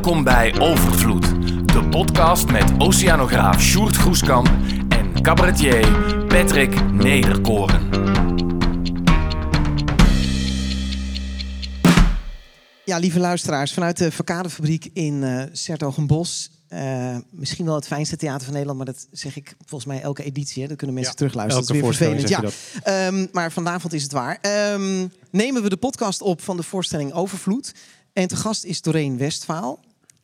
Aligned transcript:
Welkom 0.00 0.24
bij 0.24 0.60
Overvloed, 0.60 1.22
de 1.72 1.88
podcast 1.90 2.50
met 2.50 2.72
oceanograaf 2.78 3.60
Sjoerd 3.60 3.96
Groeskamp 3.96 4.50
en 4.88 5.22
cabaretier 5.22 5.88
Patrick 6.26 6.92
Nederkoren. 6.92 7.88
Ja, 12.84 12.98
lieve 12.98 13.18
luisteraars, 13.18 13.72
vanuit 13.72 13.96
de 13.96 14.10
Verkadefabriek 14.10 14.90
in 14.92 15.22
uh, 15.22 15.42
Sertogenbos. 15.52 16.50
Uh, 16.68 17.16
misschien 17.30 17.64
wel 17.64 17.74
het 17.74 17.86
fijnste 17.86 18.16
theater 18.16 18.44
van 18.44 18.52
Nederland, 18.52 18.78
maar 18.78 18.94
dat 18.94 19.06
zeg 19.10 19.36
ik 19.36 19.54
volgens 19.66 19.92
mij 19.92 20.02
elke 20.02 20.24
editie. 20.24 20.62
Hè? 20.62 20.68
Dat 20.68 20.76
kunnen 20.76 20.96
mensen 20.96 21.14
Ja, 21.18 21.26
terugluisteren. 21.26 21.68
elke 21.68 21.82
dat 21.82 21.92
is 21.92 21.98
weer 21.98 22.18
vervelend. 22.20 22.62
Ja. 22.82 23.06
Ehm, 23.06 23.26
maar 23.32 23.52
vanavond 23.52 23.92
is 23.92 24.02
het 24.02 24.12
waar. 24.12 24.38
Ehm, 24.40 25.06
nemen 25.30 25.62
we 25.62 25.68
de 25.68 25.76
podcast 25.76 26.22
op 26.22 26.40
van 26.42 26.56
de 26.56 26.62
voorstelling 26.62 27.12
Overvloed. 27.12 27.74
En 28.12 28.28
te 28.28 28.36
gast 28.36 28.64
is 28.64 28.82
Doreen 28.82 29.18
Westvaal. 29.18 29.80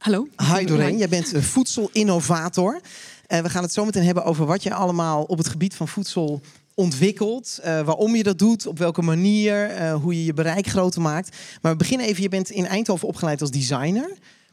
Hallo. 0.06 0.28
Hi 0.54 0.64
Doreen, 0.64 0.96
jij 0.96 1.08
bent 1.08 1.32
een 1.32 1.42
voedselinnovator. 1.42 2.80
En 3.26 3.42
we 3.42 3.48
gaan 3.48 3.62
het 3.62 3.72
zo 3.72 3.84
meteen 3.84 4.04
hebben 4.04 4.24
over 4.24 4.46
wat 4.46 4.62
je 4.62 4.74
allemaal 4.74 5.22
op 5.22 5.38
het 5.38 5.48
gebied 5.48 5.74
van 5.74 5.88
voedsel 5.88 6.40
ontwikkelt. 6.74 7.58
eh, 7.62 7.80
waarom 7.80 8.16
je 8.16 8.22
dat 8.22 8.38
doet, 8.38 8.66
op 8.66 8.78
welke 8.78 9.02
manier, 9.02 9.70
eh, 9.70 9.94
hoe 9.94 10.14
je 10.14 10.24
je 10.24 10.32
bereik 10.32 10.66
groter 10.66 11.00
maakt. 11.00 11.36
Maar 11.62 11.72
we 11.72 11.78
beginnen 11.78 12.06
even, 12.06 12.22
je 12.22 12.28
bent 12.28 12.50
in 12.50 12.66
Eindhoven 12.66 13.08
opgeleid 13.08 13.40
als 13.40 13.50
designer. 13.50 14.10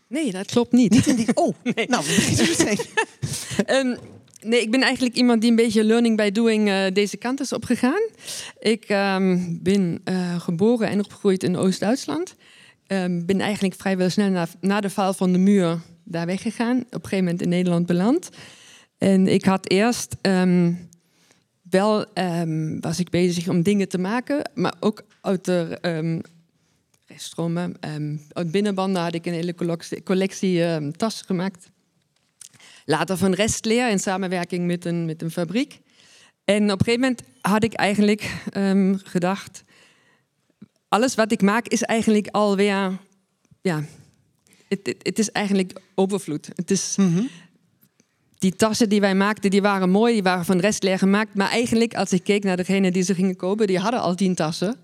Nee, 0.08 0.32
dat 0.32 0.46
klopt 0.46 0.72
niet. 0.72 0.92
Niet 0.92 1.08
in 1.08 1.16
die... 1.16 1.28
Oh, 1.34 1.56
nou, 1.64 2.04
we 2.06 2.14
beginnen 2.16 2.48
meteen. 2.50 2.86
Ehm, 3.76 3.96
nee, 4.42 4.62
ik 4.62 4.72
ben 4.72 4.82
eigenlijk 4.82 5.16
iemand 5.16 5.42
die 5.42 5.50
een 5.50 5.56
beetje 5.56 5.84
learning 5.84 6.18
by 6.18 6.32
doing 6.32 6.70
eh, 6.70 6.92
deze 6.94 7.18
kant 7.18 7.40
is 7.40 7.54
opgegaan. 7.54 8.02
Ik 8.60 8.84
ehm, 8.84 9.40
ben 9.50 10.02
eh, 10.04 10.42
geboren 10.42 10.88
en 10.88 11.00
opgegroeid 11.00 11.44
in 11.44 11.58
Oost-Duitsland. 11.58 12.36
Ehm, 12.88 13.26
ben 13.26 13.40
eigenlijk 13.40 13.76
vrijwel 13.76 14.10
snel 14.10 14.30
na, 14.30 14.48
na 14.60 14.82
de 14.82 14.90
val 14.90 15.14
van 15.14 15.32
de 15.32 15.38
muur 15.38 15.80
daar 16.04 16.26
weggegaan. 16.26 16.78
Op 16.78 16.94
een 16.94 17.02
gegeven 17.02 17.24
moment 17.24 17.42
in 17.42 17.50
Nederland 17.50 17.86
beland. 17.86 18.30
En 18.98 19.28
ik 19.28 19.46
had 19.46 19.70
eerst 19.70 20.16
ehm, 20.22 20.74
wel 21.70 22.14
ehm, 22.14 22.80
was 22.80 23.00
ik 23.00 23.10
bezig 23.10 23.48
om 23.48 23.62
dingen 23.62 23.90
te 23.90 23.98
maken, 23.98 24.52
maar 24.54 24.74
ook 24.80 25.04
uit 25.22 25.46
de 25.46 25.80
reststromen, 27.08 27.76
uit 28.30 28.52
binnenbanden 28.52 29.02
had 29.02 29.14
ik 29.14 29.26
een 29.26 29.34
hele 29.34 29.56
collectie, 29.56 30.04
collectie 30.04 30.92
tassen 30.92 31.26
gemaakt. 31.26 31.72
Later 32.86 33.18
van 33.18 33.34
restleer 33.34 33.90
in 33.90 34.00
samenwerking 34.00 34.66
met 34.66 34.86
een, 34.86 35.06
met 35.06 35.22
een 35.22 35.32
fabriek. 35.32 35.80
En 36.46 36.64
op 36.64 36.80
een 36.80 36.86
gegeven 36.86 37.00
moment 37.00 37.22
had 37.42 37.64
ik 37.64 37.74
eigenlijk 37.74 38.32
gedacht, 39.04 39.64
alles 40.94 41.16
wat 41.16 41.32
ik 41.32 41.42
maak 41.42 41.68
is 41.68 41.82
eigenlijk 41.82 42.28
alweer, 42.32 42.98
ja, 43.62 43.84
het, 44.68 44.80
het, 44.84 44.96
het 45.02 45.20
is 45.20 45.32
eigenlijk 45.32 45.82
overvloed. 45.96 46.50
Het 46.56 46.72
is, 46.72 46.96
die 48.38 48.56
tassen 48.56 48.90
die 48.90 49.00
wij 49.00 49.16
maakten, 49.16 49.50
die 49.50 49.62
waren 49.62 49.90
mooi, 49.90 50.14
die 50.14 50.24
waren 50.24 50.46
van 50.46 50.60
restleer 50.60 50.98
gemaakt. 50.98 51.36
Maar 51.36 51.50
eigenlijk, 51.50 51.96
als 51.96 52.12
ik 52.12 52.24
keek 52.24 52.44
naar 52.44 52.58
degene 52.58 52.92
die 52.92 53.04
ze 53.04 53.16
gingen 53.16 53.36
kopen, 53.36 53.68
die 53.68 53.80
hadden 53.80 54.02
al 54.02 54.16
tien 54.16 54.36
tassen. 54.36 54.76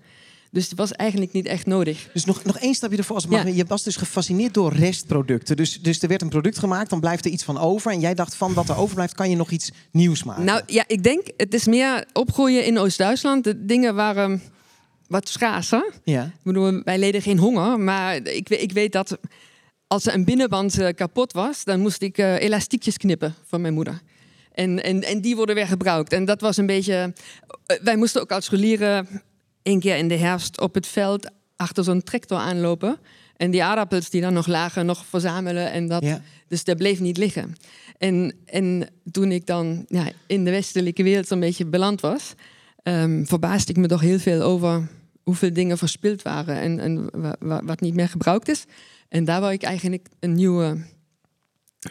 Dus 0.50 0.68
het 0.68 0.78
was 0.78 0.92
eigenlijk 0.92 1.32
niet 1.32 1.46
echt 1.46 1.66
nodig. 1.66 2.08
Dus 2.12 2.24
nog, 2.24 2.44
nog 2.44 2.58
één 2.58 2.74
stapje 2.74 2.96
ervoor. 2.96 3.14
Als. 3.14 3.26
Ja. 3.28 3.46
Je 3.46 3.64
was 3.64 3.82
dus 3.82 3.96
gefascineerd 3.96 4.54
door 4.54 4.72
restproducten. 4.72 5.56
Dus, 5.56 5.82
dus 5.82 6.02
er 6.02 6.08
werd 6.08 6.22
een 6.22 6.28
product 6.28 6.58
gemaakt, 6.58 6.90
dan 6.90 7.00
blijft 7.00 7.24
er 7.24 7.30
iets 7.30 7.44
van 7.44 7.58
over. 7.58 7.92
En 7.92 8.00
jij 8.00 8.14
dacht 8.14 8.34
van 8.34 8.54
wat 8.54 8.68
er 8.68 8.76
overblijft, 8.76 9.14
kan 9.14 9.30
je 9.30 9.36
nog 9.36 9.50
iets 9.50 9.70
nieuws 9.90 10.24
maken. 10.24 10.44
Nou 10.44 10.62
ja, 10.66 10.84
ik 10.86 11.02
denk, 11.02 11.26
het 11.36 11.54
is 11.54 11.66
meer 11.66 12.04
opgroeien 12.12 12.64
in 12.64 12.78
Oost-Duitsland. 12.78 13.44
De 13.44 13.64
dingen 13.64 13.94
waren 13.94 14.42
wat 15.10 15.28
schaarser. 15.28 15.90
ja. 16.04 16.24
Ik 16.24 16.30
bedoel, 16.42 16.80
wij 16.84 16.98
leden 16.98 17.22
geen 17.22 17.38
honger, 17.38 17.80
maar 17.80 18.16
ik, 18.16 18.48
ik 18.48 18.72
weet 18.72 18.92
dat 18.92 19.18
als 19.86 20.12
een 20.12 20.24
binnenband 20.24 20.78
eh, 20.78 20.94
kapot 20.94 21.32
was, 21.32 21.64
dan 21.64 21.80
moest 21.80 22.02
ik 22.02 22.18
eh, 22.18 22.34
elastiekjes 22.40 22.96
knippen 22.96 23.34
van 23.46 23.60
mijn 23.60 23.74
moeder. 23.74 24.00
En, 24.52 24.82
en, 24.82 25.02
en 25.02 25.20
die 25.20 25.36
worden 25.36 25.54
weer 25.54 25.66
gebruikt. 25.66 26.12
En 26.12 26.24
dat 26.24 26.40
was 26.40 26.56
een 26.56 26.66
beetje. 26.66 27.12
eh, 27.66 27.76
wij 27.82 27.96
moesten 27.96 28.20
ook 28.20 28.32
als 28.32 28.44
scholieren 28.44 29.08
één 29.62 29.80
keer 29.80 29.96
in 29.96 30.08
de 30.08 30.16
herfst 30.16 30.60
op 30.60 30.74
het 30.74 30.86
veld 30.86 31.30
achter 31.56 31.84
zo'n 31.84 32.02
tractor 32.02 32.38
aanlopen. 32.38 32.98
En 33.36 33.50
die 33.50 33.64
aardappels 33.64 34.10
die 34.10 34.20
dan 34.20 34.32
nog 34.32 34.46
lagen, 34.46 34.86
nog 34.86 35.04
verzamelen. 35.06 35.70
En 35.72 35.88
dat, 35.88 36.02
Ja. 36.02 36.22
Dus 36.48 36.64
dat 36.64 36.76
bleef 36.76 37.00
niet 37.00 37.16
liggen. 37.16 37.54
En, 37.98 38.34
en 38.46 38.88
toen 39.10 39.32
ik 39.32 39.46
dan 39.46 39.84
ja, 39.88 40.04
in 40.26 40.44
de 40.44 40.50
westelijke 40.50 41.02
wereld 41.02 41.26
zo'n 41.26 41.40
beetje 41.40 41.66
beland 41.66 42.00
was, 42.00 42.34
ehm, 42.82 43.24
verbaasde 43.24 43.70
ik 43.72 43.78
me 43.78 43.86
toch 43.86 44.00
heel 44.00 44.18
veel 44.18 44.42
over 44.42 44.88
hoeveel 45.22 45.52
dingen 45.52 45.78
verspild 45.78 46.22
waren 46.22 46.56
en, 46.60 46.78
en 46.80 47.20
wa- 47.20 47.36
wa- 47.38 47.64
wat 47.64 47.80
niet 47.80 47.94
meer 47.94 48.08
gebruikt 48.08 48.48
is. 48.48 48.64
En 49.08 49.24
daar 49.24 49.40
wou 49.40 49.52
ik 49.52 49.62
eigenlijk 49.62 50.08
een 50.20 50.32
nieuwe. 50.34 50.84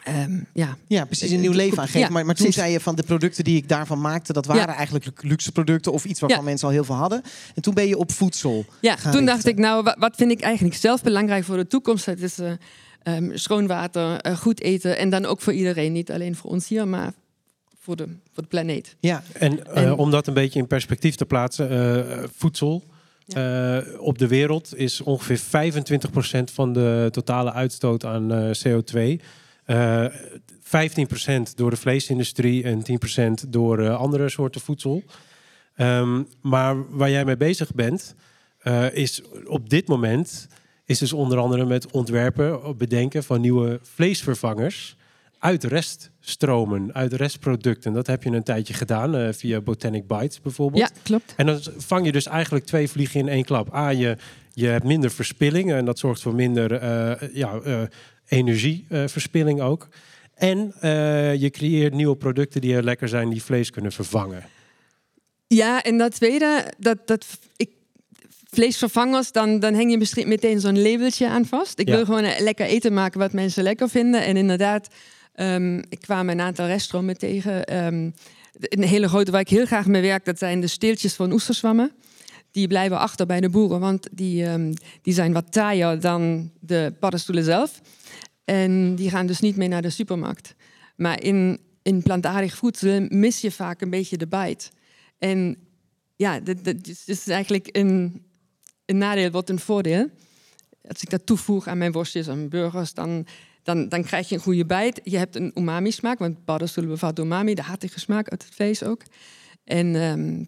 ehm, 0.04 0.40
ja, 0.54 0.78
Ja, 0.88 1.06
precies 1.06 1.32
een 1.32 1.40
nieuw 1.40 1.52
leven 1.52 1.78
aan 1.80 1.86
geven. 1.86 2.00
Ja, 2.00 2.10
maar, 2.10 2.26
maar 2.26 2.36
toen 2.36 2.44
precies. 2.46 2.56
zei 2.62 2.72
je 2.72 2.80
van 2.80 2.96
de 2.96 3.04
producten 3.04 3.44
die 3.44 3.58
ik 3.58 3.68
daarvan 3.70 4.02
maakte, 4.02 4.34
dat 4.34 4.46
waren 4.46 4.62
Ja. 4.62 4.76
eigenlijk 4.76 5.24
luxe 5.24 5.52
producten 5.52 5.92
of 5.92 6.06
iets 6.06 6.20
waarvan 6.20 6.40
Ja. 6.40 6.46
mensen 6.46 6.68
al 6.68 6.74
heel 6.74 6.84
veel 6.84 6.96
hadden. 6.96 7.22
En 7.56 7.62
toen 7.62 7.74
ben 7.74 7.88
je 7.88 7.98
op 7.98 8.12
voedsel. 8.12 8.66
ja 8.82 8.96
gaan 8.96 9.12
toen 9.12 9.26
dacht 9.26 9.46
ik, 9.48 9.58
nou, 9.58 9.84
wa- 9.84 9.96
wat 10.00 10.16
vind 10.16 10.32
ik 10.32 10.42
eigenlijk 10.42 10.76
zelf 10.76 11.02
belangrijk 11.04 11.44
voor 11.44 11.58
de 11.58 11.68
toekomst? 11.68 12.06
Dat 12.06 12.20
is 12.20 12.40
eh, 12.40 12.52
ehm, 13.04 13.38
schoon 13.38 13.68
water, 13.68 14.20
eh, 14.22 14.38
goed 14.38 14.62
eten 14.62 14.98
en 14.98 15.10
dan 15.10 15.26
ook 15.26 15.42
voor 15.42 15.54
iedereen. 15.54 15.92
Niet 15.92 16.12
alleen 16.12 16.36
voor 16.36 16.50
ons 16.52 16.68
hier, 16.68 16.88
maar 16.88 17.14
voor 17.80 17.96
de, 17.96 18.06
voor 18.34 18.44
de 18.44 18.50
planeet. 18.50 18.96
Ja, 19.00 19.24
En, 19.34 19.66
eh, 19.66 19.84
En- 19.84 19.96
om 19.96 20.12
dat 20.12 20.28
een 20.28 20.34
beetje 20.34 20.60
in 20.60 20.68
perspectief 20.68 21.16
te 21.16 21.26
plaatsen, 21.26 21.70
eh, 21.70 22.24
eh, 23.34 23.78
op 24.00 24.18
de 24.18 24.28
wereld 24.28 24.78
is 24.78 25.02
ongeveer 25.02 25.40
25% 25.40 26.52
van 26.54 26.74
de 26.74 27.08
totale 27.12 27.54
uitstoot 27.54 28.06
aan 28.06 28.34
eh, 28.34 28.50
CO2. 28.66 29.22
Eh 29.66 30.06
15% 30.70 31.56
door 31.56 31.70
de 31.70 31.76
vleesindustrie 31.76 32.64
en 32.64 32.84
10% 33.46 33.50
door 33.50 33.80
eh, 33.80 33.98
andere 33.98 34.30
soorten 34.30 34.62
voedsel. 34.62 35.04
Ehm, 35.76 36.24
maar 36.42 36.98
waar 36.98 37.10
jij 37.10 37.26
mee 37.26 37.38
bezig 37.38 37.74
bent, 37.74 38.16
eh, 38.60 38.94
is 38.94 39.22
op 39.46 39.70
dit 39.70 39.88
moment 39.88 40.48
is 40.86 41.00
dus 41.00 41.14
onder 41.14 41.38
andere 41.38 41.66
met 41.66 41.92
ontwerpen, 41.92 42.78
bedenken 42.78 43.24
van 43.24 43.42
nieuwe 43.42 43.80
vleesvervangers 43.82 44.96
uit 45.40 45.64
reststromen, 45.64 46.94
uit 46.94 47.14
restproducten. 47.14 47.94
Dat 47.94 48.08
heb 48.08 48.24
je 48.24 48.30
een 48.30 48.44
tijdje 48.44 48.74
gedaan 48.74 49.16
eh, 49.16 49.28
via 49.34 49.62
Botanic 49.62 50.08
Bites 50.08 50.42
bijvoorbeeld. 50.42 50.82
Ja, 50.82 50.90
klopt. 51.04 51.34
En 51.36 51.46
dan 51.46 51.60
vang 51.78 52.06
je 52.06 52.12
dus 52.12 52.26
eigenlijk 52.26 52.66
twee 52.66 52.90
vliegen 52.90 53.20
in 53.20 53.28
één 53.28 53.44
klap. 53.46 53.74
A, 53.76 53.90
je, 53.90 54.18
je 54.54 54.68
hebt 54.68 54.84
minder 54.86 55.12
verspilling 55.12 55.72
en 55.72 55.86
dat 55.86 56.00
zorgt 56.00 56.22
voor 56.22 56.36
minder 56.36 56.74
eh, 56.74 57.30
ja, 57.34 57.60
eh, 57.64 57.82
energieverspilling 58.28 59.62
ook. 59.62 59.88
En 60.34 60.74
je 61.40 61.50
creëert 61.52 61.94
nieuwe 61.94 62.16
producten 62.16 62.62
die 62.62 62.74
heel 62.74 62.82
lekker 62.82 63.08
zijn, 63.10 63.30
die 63.30 63.44
vlees 63.44 63.70
kunnen 63.70 63.92
vervangen. 63.92 64.44
Ja, 65.48 65.84
en 65.84 65.98
dat 65.98 66.16
tweede, 66.16 66.74
dat, 66.78 66.98
dat 67.08 67.26
ik, 67.58 67.70
vleesvervangers, 68.52 69.32
dan, 69.32 69.60
dan 69.60 69.74
hang 69.74 69.92
je 69.92 69.98
misschien 69.98 70.28
meteen 70.28 70.60
zo'n 70.60 70.82
labeltje 70.82 71.28
aan 71.30 71.46
vast. 71.46 71.80
Ik 71.80 71.88
Ja. 71.88 71.96
wil 71.96 72.06
gewoon 72.06 72.34
lekker 72.40 72.66
eten 72.66 72.94
maken 72.94 73.20
wat 73.20 73.34
mensen 73.34 73.64
lekker 73.64 73.90
vinden. 73.90 74.24
En 74.24 74.38
inderdaad, 74.38 74.88
ehm, 75.40 75.78
ik 75.90 76.02
kwam 76.02 76.30
een 76.30 76.42
aantal 76.42 76.66
restaurants 76.66 77.20
tegen. 77.20 77.66
ehm, 77.66 78.10
een 78.60 78.84
hele 78.84 79.08
grote 79.08 79.32
waar 79.32 79.42
ik 79.42 79.50
heel 79.50 79.66
graag 79.66 79.86
mee 79.86 80.02
werk, 80.02 80.26
dat 80.26 80.38
zijn 80.38 80.62
de 80.62 80.68
steeltjes 80.68 81.14
van 81.14 81.32
oesterzwammen. 81.32 81.92
Die 82.52 82.68
blijven 82.68 83.00
achter 83.00 83.26
bij 83.26 83.40
de 83.40 83.50
boeren, 83.50 83.80
want 83.80 84.08
die, 84.12 84.46
ehm, 84.46 84.74
die 85.02 85.14
zijn 85.14 85.34
wat 85.34 85.52
taaier 85.52 86.00
dan 86.00 86.52
de 86.60 86.94
paddenstoelen 87.00 87.44
zelf. 87.44 87.82
En 88.46 88.96
die 88.96 89.10
gaan 89.10 89.26
dus 89.26 89.40
niet 89.40 89.56
mee 89.56 89.68
naar 89.68 89.82
de 89.82 89.90
supermarkt. 89.90 90.56
Maar 90.96 91.22
in, 91.22 91.60
in 91.82 92.04
plantaardig 92.04 92.56
voedsel 92.56 93.06
mis 93.10 93.42
je 93.42 93.52
vaak 93.52 93.82
een 93.82 93.90
beetje 93.90 94.18
de 94.18 94.28
bite. 94.28 94.70
En 95.18 95.58
ja, 96.16 96.40
dat, 96.40 96.64
dat 96.64 96.88
is 96.88 97.04
is 97.06 97.28
eigenlijk 97.28 97.68
een, 97.72 98.24
een 98.86 98.98
nadeel 98.98 99.32
wordt 99.32 99.50
een 99.50 99.60
voordeel. 99.60 100.10
Als 100.88 101.02
ik 101.02 101.10
dat 101.10 101.26
toevoeg 101.26 101.68
aan 101.68 101.78
mijn 101.78 101.92
worstjes 101.92 102.28
en 102.28 102.50
burgers, 102.50 102.94
dan, 102.94 103.26
dan, 103.64 103.90
dan 103.90 104.04
krijg 104.04 104.30
je 104.30 104.36
een 104.36 104.42
goede 104.42 104.66
bijt. 104.66 105.02
Je 105.04 105.18
hebt 105.18 105.36
een 105.36 105.52
umami-smaak, 105.56 106.20
want 106.20 106.46
paddenstoelen 106.46 106.92
bevatten 106.92 107.24
umami, 107.26 107.54
de 107.56 107.62
hartige 107.62 108.00
smaak 108.00 108.30
uit 108.30 108.44
het 108.44 108.54
vlees 108.56 108.84
ook. 108.84 109.02
En 109.64 109.96
ehm 109.96 110.44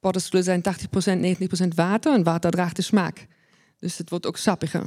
paddenstoelen 0.00 0.44
zijn 0.44 0.62
80%, 0.62 1.64
90% 1.64 1.68
water 1.74 2.14
en 2.14 2.22
water 2.22 2.50
draagt 2.50 2.76
de 2.76 2.82
smaak. 2.82 3.26
Dus 3.78 3.98
het 3.98 4.10
wordt 4.10 4.26
ook 4.26 4.36
sappiger. 4.36 4.80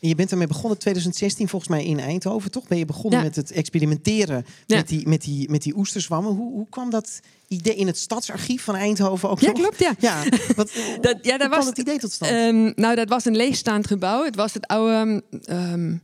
en 0.00 0.08
je 0.08 0.14
bent 0.14 0.30
ermee 0.30 0.46
begonnen 0.46 0.78
2016 0.78 1.48
volgens 1.48 1.70
mij 1.70 1.84
in 1.84 2.00
Eindhoven, 2.00 2.50
toch? 2.50 2.68
Ben 2.68 2.78
je 2.78 2.84
begonnen 2.84 3.18
Ja. 3.18 3.24
met 3.24 3.36
het 3.36 3.50
experimenteren 3.52 4.44
Ja. 4.66 4.76
met, 4.76 4.88
die, 4.88 5.08
met, 5.08 5.20
die, 5.22 5.50
met 5.50 5.62
die 5.62 5.76
oesterzwammen. 5.76 6.32
Hoe, 6.32 6.52
hoe 6.52 6.66
kwam 6.68 6.90
dat 6.90 7.20
idee 7.48 7.74
in 7.74 7.86
het 7.86 7.98
stadsarchief 7.98 8.62
van 8.64 8.74
Eindhoven 8.74 9.28
ook 9.30 9.40
Ja, 9.40 9.50
nog? 9.50 9.58
klopt, 9.60 9.78
ja. 9.78 9.94
Ja, 9.98 10.24
wat, 10.56 10.72
Dat, 11.00 11.18
ja, 11.22 11.36
dat 11.38 11.46
kwam 11.46 11.50
was 11.58 11.66
het 11.66 11.78
idee 11.78 11.98
tot 11.98 12.12
stand? 12.12 12.32
Ehm, 12.32 12.72
nou, 12.74 12.94
dat 12.94 13.08
was 13.08 13.24
een 13.24 13.36
leegstaand 13.36 13.86
gebouw. 13.86 14.24
Het 14.24 14.36
was 14.36 14.54
het 14.54 14.66
oude 14.66 15.22
ehm, 15.44 15.96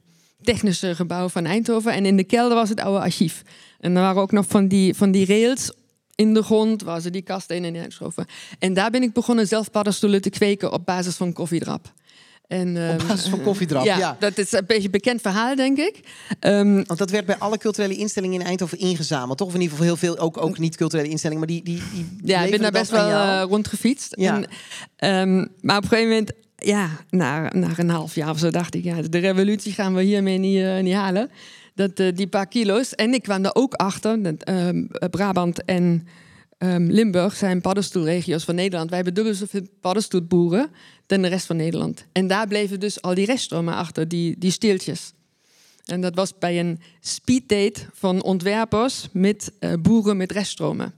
technische 0.44 0.94
gebouw 0.94 1.28
van 1.28 1.44
Eindhoven. 1.44 1.92
En 1.92 2.06
in 2.06 2.16
de 2.16 2.24
kelder 2.24 2.56
was 2.56 2.68
het 2.68 2.80
oude 2.80 3.00
archief. 3.00 3.42
En 3.80 3.96
er 3.96 4.02
waren 4.02 4.22
ook 4.22 4.32
nog 4.32 4.46
van 4.48 4.68
die, 4.68 4.94
van 4.94 5.10
die 5.10 5.26
rails 5.26 5.72
in 6.14 6.34
de 6.34 6.42
grond, 6.42 6.82
waar 6.82 7.00
ze 7.00 7.10
die 7.10 7.22
kasten 7.22 7.56
in 7.56 7.64
en 7.64 7.82
uitschoven. 7.82 8.26
En 8.58 8.74
daar 8.74 8.90
ben 8.90 9.02
ik 9.02 9.12
begonnen 9.12 9.46
zelf 9.46 9.70
paddenstoelen 9.70 10.20
te 10.20 10.30
kweken 10.30 10.72
op 10.72 10.86
basis 10.86 11.16
van 11.16 11.32
koffiedrap. 11.32 11.92
En, 12.46 12.68
Op 12.68 12.76
ehm, 12.76 13.06
basis 13.06 13.28
van 13.28 13.42
koffiedrap, 13.42 13.84
ja. 13.84 14.16
dat 14.18 14.38
is 14.38 14.52
een 14.52 14.66
beetje 14.66 14.84
een 14.84 14.90
bekend 14.90 15.20
verhaal, 15.20 15.56
denk 15.56 15.78
ik. 15.78 16.00
Ehm, 16.40 16.74
Want 16.74 16.98
dat 16.98 17.10
werd 17.10 17.26
bij 17.26 17.36
alle 17.38 17.58
culturele 17.58 17.96
instellingen 17.96 18.40
in 18.40 18.46
Eindhoven 18.46 18.78
ingezameld. 18.78 19.38
Toch? 19.38 19.46
Of 19.46 19.54
in 19.54 19.60
ieder 19.60 19.76
geval 19.76 19.92
heel 19.92 20.08
veel, 20.08 20.18
ook, 20.18 20.36
ook 20.36 20.58
niet 20.58 20.76
culturele 20.76 21.08
instellingen, 21.08 21.46
maar 21.46 21.54
die, 21.54 21.64
die, 21.64 21.82
die 21.92 22.06
ja, 22.22 22.42
ik 22.42 22.50
ben 22.50 22.60
daar 22.60 22.70
best 22.70 22.90
wel 22.90 23.08
eh, 23.08 23.42
rondgefietst. 23.48 24.16
Ja. 24.16 24.34
En, 24.36 24.46
ehm, 24.96 25.46
maar 25.60 25.76
op 25.76 25.82
een 25.82 25.88
gegeven 25.88 26.08
moment, 26.08 26.32
ja, 26.64 26.90
na, 27.10 27.50
na 27.52 27.70
een 27.76 27.88
half 27.88 28.14
jaar 28.14 28.30
of 28.30 28.38
zo 28.38 28.50
dacht 28.50 28.74
ik, 28.74 28.84
ja, 28.84 29.02
de 29.02 29.18
revolutie 29.18 29.72
gaan 29.72 29.94
we 29.94 30.02
hiermee 30.02 30.38
niet, 30.38 30.62
eh, 30.62 30.80
niet 30.80 30.94
halen. 30.94 31.30
Dat, 31.74 31.98
eh, 31.98 32.14
die 32.14 32.26
paar 32.26 32.46
kilo's. 32.46 32.94
En 32.94 33.14
ik 33.14 33.22
kwam 33.22 33.44
er 33.44 33.54
ook 33.54 33.74
achter, 33.74 34.22
dat 34.22 34.42
ehm, 34.42 34.84
Brabant 35.10 35.64
en 35.64 36.06
ehm, 36.58 36.82
Limburg 36.82 37.36
zijn 37.36 37.60
paddenstoelregio's 37.60 38.44
van 38.44 38.54
Nederland. 38.54 38.88
Wij 38.88 38.96
hebben 38.96 39.14
dubbel 39.14 39.34
zoveel 39.34 39.66
paddenstoelboeren 39.80 40.70
dan 41.06 41.22
de 41.22 41.28
rest 41.28 41.46
van 41.46 41.56
Nederland. 41.56 42.06
En 42.12 42.26
daar 42.26 42.48
bleven 42.48 42.80
dus 42.80 43.02
al 43.02 43.14
die 43.14 43.26
reststromen 43.26 43.74
achter, 43.74 44.08
die, 44.08 44.38
die 44.38 44.50
steeltjes. 44.50 45.12
En 45.84 46.00
dat 46.00 46.14
was 46.14 46.38
bij 46.38 46.60
een 46.60 46.80
speeddate 47.00 47.80
van 47.92 48.22
ontwerpers 48.22 49.08
met 49.12 49.52
eh, 49.58 49.72
boeren 49.80 50.16
met 50.16 50.32
reststromen. 50.32 50.94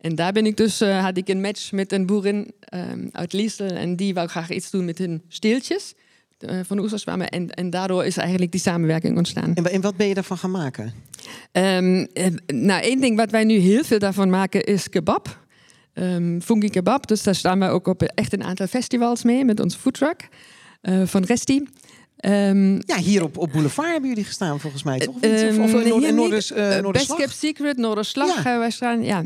En 0.00 0.14
daar 0.14 0.32
ben 0.32 0.46
ik 0.46 0.56
dus, 0.56 0.80
eh, 0.80 1.02
had 1.04 1.16
ik 1.16 1.28
een 1.28 1.40
match 1.40 1.72
met 1.72 1.92
een 1.92 2.06
boerin 2.06 2.50
ehm, 2.60 3.06
uit 3.12 3.32
Liesel. 3.32 3.66
En 3.66 3.96
die 3.96 4.14
wou 4.14 4.28
graag 4.28 4.50
iets 4.50 4.70
doen 4.70 4.84
met 4.84 4.98
hun 4.98 5.22
steeltjes 5.28 5.94
eh, 6.38 6.58
van 6.66 6.76
de 6.76 6.82
oesterzwammen. 6.82 7.28
En, 7.28 7.50
en 7.50 7.70
daardoor 7.70 8.04
is 8.04 8.16
eigenlijk 8.16 8.52
die 8.52 8.60
samenwerking 8.60 9.16
ontstaan. 9.16 9.54
En, 9.54 9.62
wa- 9.62 9.68
en 9.70 9.80
wat 9.80 9.96
ben 9.96 10.08
je 10.08 10.14
daarvan 10.14 10.38
gaan 10.38 10.50
maken? 10.50 10.92
Eh, 11.52 11.78
nou, 12.46 12.82
één 12.82 13.00
ding 13.00 13.16
wat 13.16 13.30
wij 13.30 13.44
nu 13.44 13.54
heel 13.58 13.84
veel 13.84 13.98
daarvan 13.98 14.30
maken 14.30 14.64
is 14.64 14.88
kebab. 14.88 15.38
Ehm 15.92 16.40
funky 16.40 16.68
kebab. 16.68 17.06
Dus 17.06 17.22
daar 17.22 17.34
staan 17.34 17.58
wij 17.58 17.70
ook 17.70 17.86
op 17.86 18.02
echt 18.02 18.32
een 18.32 18.44
aantal 18.44 18.66
festivals 18.66 19.22
mee 19.22 19.44
met 19.44 19.60
onze 19.60 19.78
foodtruck 19.78 20.28
eh, 20.80 21.02
van 21.04 21.24
Resti. 21.24 21.66
Ja, 22.86 22.96
hier 22.98 23.22
op, 23.22 23.38
op 23.38 23.52
Boulevard 23.52 23.90
hebben 23.90 24.08
jullie 24.08 24.24
gestaan 24.24 24.60
volgens 24.60 24.82
mij, 24.82 24.98
toch? 24.98 25.14
Of, 25.14 25.58
of, 25.58 25.74
of 25.74 25.82
in 25.82 25.88
Noord-. 25.88 26.14
Noorders, 26.14 26.50
Noorderslag? 26.50 26.92
Best 26.92 27.14
Kept 27.14 27.32
Secret, 27.34 27.76
Noorderslag. 27.76 28.44
Ja. 28.44 28.58
wij 28.58 28.70
staan, 28.70 29.02
ja. 29.02 29.24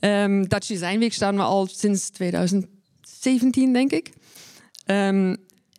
Ehm 0.00 0.42
Dutch 0.42 0.66
Design 0.66 0.98
Week 0.98 1.12
staan 1.12 1.36
we 1.36 1.42
al 1.42 1.66
sinds 1.66 2.10
2017, 2.10 3.72
denk 3.72 3.90
ik. 3.92 4.12
Ehm, 4.84 5.34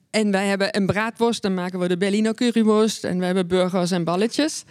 en 0.10 0.32
wij 0.32 0.48
hebben 0.48 0.76
een 0.78 0.86
braadworst, 0.86 1.42
dan 1.42 1.54
maken 1.54 1.80
we 1.80 1.88
de 1.88 1.98
Berliner 1.98 2.34
curryworst. 2.34 3.04
En 3.04 3.20
we 3.20 3.26
hebben 3.26 3.48
burgers 3.48 3.92
en 3.92 4.04
balletjes. 4.04 4.64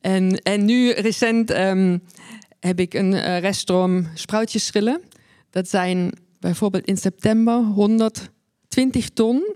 En, 0.00 0.42
en 0.42 0.64
nu 0.64 0.90
recent 0.90 1.50
ehm, 1.50 1.98
heb 2.60 2.80
ik 2.80 2.94
een 2.94 3.14
eh, 3.14 3.38
reststroom 3.38 4.06
spruitjesschillen. 4.14 5.00
Dat 5.50 5.68
zijn 5.68 6.12
bijvoorbeeld 6.40 6.84
in 6.84 6.96
september 6.96 7.54
120 7.54 9.08
ton 9.08 9.54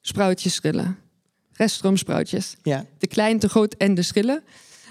spruitjesschillen. 0.00 0.98
Reststroomspruitjes 1.52 2.56
Ja. 2.62 2.84
de 2.98 3.06
klein, 3.06 3.38
te 3.38 3.48
groot 3.48 3.74
en 3.74 3.94
de 3.94 4.02
schillen. 4.02 4.42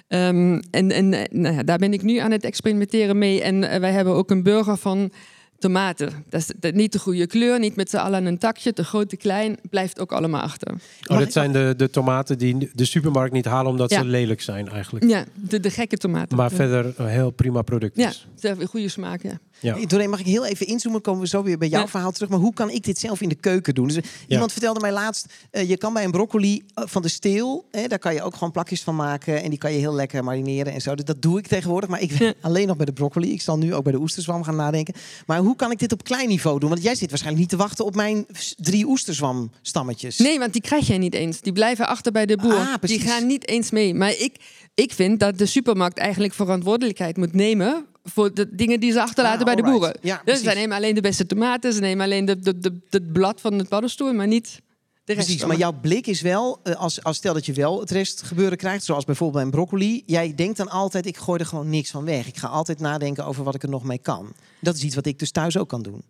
Ehm, 0.09 0.59
en 0.71 0.91
en 0.91 1.13
eh, 1.13 1.23
nou 1.31 1.55
ja, 1.55 1.63
daar 1.63 1.77
ben 1.77 1.93
ik 1.93 2.01
nu 2.01 2.17
aan 2.17 2.31
het 2.31 2.43
experimenteren 2.43 3.17
mee. 3.17 3.41
En 3.41 3.63
eh, 3.63 3.79
wij 3.79 3.91
hebben 3.91 4.13
ook 4.13 4.29
een 4.31 4.43
burger 4.43 4.77
van 4.77 5.11
tomaten. 5.59 6.09
Dat 6.29 6.39
is 6.41 6.51
dat- 6.59 6.73
niet 6.73 6.91
de 6.91 6.99
goede 6.99 7.27
kleur, 7.27 7.59
niet 7.59 7.75
met 7.75 7.89
z'n 7.89 7.97
allen 7.97 8.25
een 8.25 8.37
takje. 8.37 8.73
Te 8.73 8.83
groot, 8.83 9.09
te 9.09 9.17
klein, 9.17 9.57
blijft 9.69 9.99
ook 9.99 10.11
allemaal 10.11 10.41
achter. 10.41 10.73
Oh, 11.07 11.19
dat 11.19 11.31
zijn 11.31 11.51
de, 11.51 11.73
de 11.77 11.89
tomaten 11.89 12.37
die 12.37 12.69
de 12.73 12.85
supermarkt 12.85 13.33
niet 13.33 13.45
halen 13.45 13.71
omdat 13.71 13.89
Ja. 13.89 13.99
ze 14.01 14.05
lelijk 14.05 14.41
zijn 14.41 14.67
eigenlijk. 14.69 15.05
Ja, 15.05 15.25
de, 15.33 15.59
de 15.59 15.69
gekke 15.69 15.97
tomaten. 15.97 16.37
Maar 16.37 16.49
ja. 16.49 16.55
verder 16.55 16.93
een 16.97 17.07
heel 17.07 17.31
prima 17.31 17.61
product 17.61 17.95
Ja, 17.97 18.09
is. 18.09 18.27
ze 18.39 18.47
hebben 18.47 18.65
een 18.65 18.71
goede 18.71 18.89
smaak, 18.89 19.21
ja. 19.23 19.39
Ja. 19.61 19.73
Hey, 19.75 19.85
Doreen, 19.85 20.09
mag 20.09 20.19
ik 20.19 20.25
heel 20.25 20.45
even 20.45 20.67
inzoomen? 20.67 21.01
Komen 21.01 21.21
we 21.21 21.27
zo 21.27 21.43
weer 21.43 21.57
bij 21.57 21.67
jouw 21.67 21.81
Ja. 21.81 21.87
verhaal 21.87 22.11
terug. 22.11 22.29
Maar 22.29 22.39
hoe 22.39 22.53
kan 22.53 22.69
ik 22.69 22.83
dit 22.83 22.99
zelf 22.99 23.21
in 23.21 23.29
de 23.29 23.35
keuken 23.35 23.73
doen? 23.75 23.87
Dus, 23.87 23.97
Iemand 24.27 24.51
vertelde 24.51 24.79
mij 24.79 24.91
laatst, 24.91 25.25
eh, 25.51 25.69
je 25.69 25.77
kan 25.77 25.93
bij 25.93 26.03
een 26.03 26.11
broccoli 26.11 26.63
eh, 26.73 26.83
van 26.87 27.01
de 27.01 27.07
steel, 27.07 27.65
hè, 27.71 27.87
daar 27.87 27.99
kan 27.99 28.13
je 28.13 28.21
ook 28.21 28.33
gewoon 28.33 28.51
plakjes 28.51 28.81
van 28.81 28.95
maken. 28.95 29.43
En 29.43 29.49
die 29.49 29.59
kan 29.59 29.71
je 29.73 29.77
heel 29.79 29.93
lekker 29.93 30.23
marineren 30.23 30.73
en 30.73 30.81
zo. 30.81 30.95
Dus 30.95 31.05
dat 31.05 31.21
doe 31.21 31.37
ik 31.39 31.47
tegenwoordig. 31.47 31.89
Maar 31.89 32.01
ik 32.01 32.17
ben 32.17 32.27
Ja. 32.27 32.33
alleen 32.41 32.67
nog 32.67 32.77
bij 32.77 32.85
de 32.85 32.93
broccoli. 32.93 33.31
Ik 33.31 33.41
zal 33.41 33.57
nu 33.57 33.73
ook 33.73 33.83
bij 33.83 33.91
de 33.91 33.99
oesterzwam 33.99 34.43
gaan 34.43 34.55
nadenken. 34.55 34.93
Maar 35.25 35.39
hoe 35.39 35.55
kan 35.55 35.71
ik 35.71 35.79
dit 35.79 35.91
op 35.91 36.03
klein 36.03 36.27
niveau 36.27 36.59
doen? 36.59 36.69
Want 36.69 36.83
jij 36.83 36.95
zit 36.95 37.09
waarschijnlijk 37.09 37.41
niet 37.41 37.49
te 37.59 37.65
wachten 37.65 37.85
op 37.85 37.95
mijn 37.95 38.25
drie 38.57 38.85
oesterzwamstammetjes. 38.87 40.17
Nee, 40.17 40.39
want 40.39 40.53
die 40.53 40.61
krijg 40.61 40.87
jij 40.87 40.97
niet 40.97 41.13
eens. 41.13 41.41
Die 41.41 41.53
blijven 41.53 41.87
achter 41.87 42.11
bij 42.11 42.25
de 42.25 42.37
boer. 42.37 42.53
Ah, 42.53 42.73
die 42.81 42.99
gaan 42.99 43.27
niet 43.27 43.47
eens 43.47 43.71
mee. 43.71 43.93
Maar 43.93 44.11
ik, 44.11 44.35
ik 44.75 44.93
vind 44.93 45.19
dat 45.19 45.37
de 45.37 45.45
supermarkt 45.45 45.97
eigenlijk 45.97 46.33
verantwoordelijkheid 46.33 47.17
moet 47.17 47.33
nemen 47.33 47.85
voor 48.13 48.33
de 48.33 48.55
dingen 48.55 48.79
die 48.79 48.91
ze 48.91 49.01
achterlaten 49.01 49.39
Ah, 49.39 49.45
bij 49.45 49.55
de 49.55 49.61
boeren. 49.63 49.97
Ja, 50.01 50.15
dus 50.15 50.23
precies. 50.23 50.43
zij 50.43 50.53
nemen 50.55 50.77
alleen 50.77 50.95
de 50.95 51.01
beste 51.01 51.25
tomaten, 51.25 51.73
ze 51.73 51.79
nemen 51.79 52.05
alleen 52.05 52.25
de, 52.25 52.39
de, 52.39 52.59
de, 52.59 52.79
het 52.89 53.11
blad 53.13 53.41
van 53.41 53.53
het 53.53 53.67
paddenstoel, 53.69 54.13
maar 54.13 54.27
niet 54.27 54.61
de 55.03 55.13
rest. 55.13 55.25
Precies, 55.27 55.45
maar 55.45 55.57
jouw 55.57 55.79
blik 55.81 56.07
is 56.07 56.21
wel, 56.21 56.59
eh, 56.63 56.75
als, 56.75 57.03
als 57.03 57.17
stel 57.17 57.33
dat 57.33 57.45
je 57.45 57.53
wel 57.53 57.79
het 57.79 57.91
rest 57.91 58.21
gebeuren 58.21 58.57
krijgt, 58.57 58.83
zoals 58.85 59.05
bijvoorbeeld 59.05 59.37
bij 59.37 59.45
een 59.45 59.65
broccoli. 59.65 60.03
Jij 60.05 60.35
denkt 60.35 60.57
dan 60.57 60.69
altijd, 60.69 61.05
ik 61.05 61.17
gooi 61.17 61.39
er 61.39 61.45
gewoon 61.45 61.69
niks 61.69 61.89
van 61.91 62.05
weg. 62.05 62.27
Ik 62.27 62.37
ga 62.37 62.47
altijd 62.47 62.79
nadenken 62.79 63.25
over 63.25 63.43
wat 63.43 63.55
ik 63.55 63.63
er 63.63 63.69
nog 63.69 63.83
mee 63.83 63.99
kan. 63.99 64.33
Dat 64.61 64.75
is 64.75 64.83
iets 64.83 64.95
wat 64.95 65.05
ik 65.05 65.19
dus 65.19 65.31
thuis 65.31 65.57
ook 65.57 65.69
kan 65.69 65.81
doen. 65.81 66.03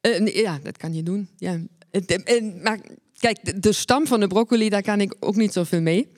Eh, 0.00 0.26
ja, 0.34 0.58
dat 0.62 0.76
kan 0.76 0.94
je 0.94 1.02
doen. 1.02 1.28
Ja. 1.36 1.58
Eh, 1.90 2.02
en- 2.24 2.62
maar 2.62 2.78
kijk, 3.18 3.38
de, 3.44 3.58
de 3.58 3.72
stam 3.72 4.06
van 4.06 4.20
de 4.20 4.26
broccoli, 4.26 4.68
daar 4.68 4.82
kan 4.82 5.00
ik 5.00 5.14
ook 5.20 5.36
niet 5.36 5.52
zoveel 5.52 5.80
mee. 5.80 6.08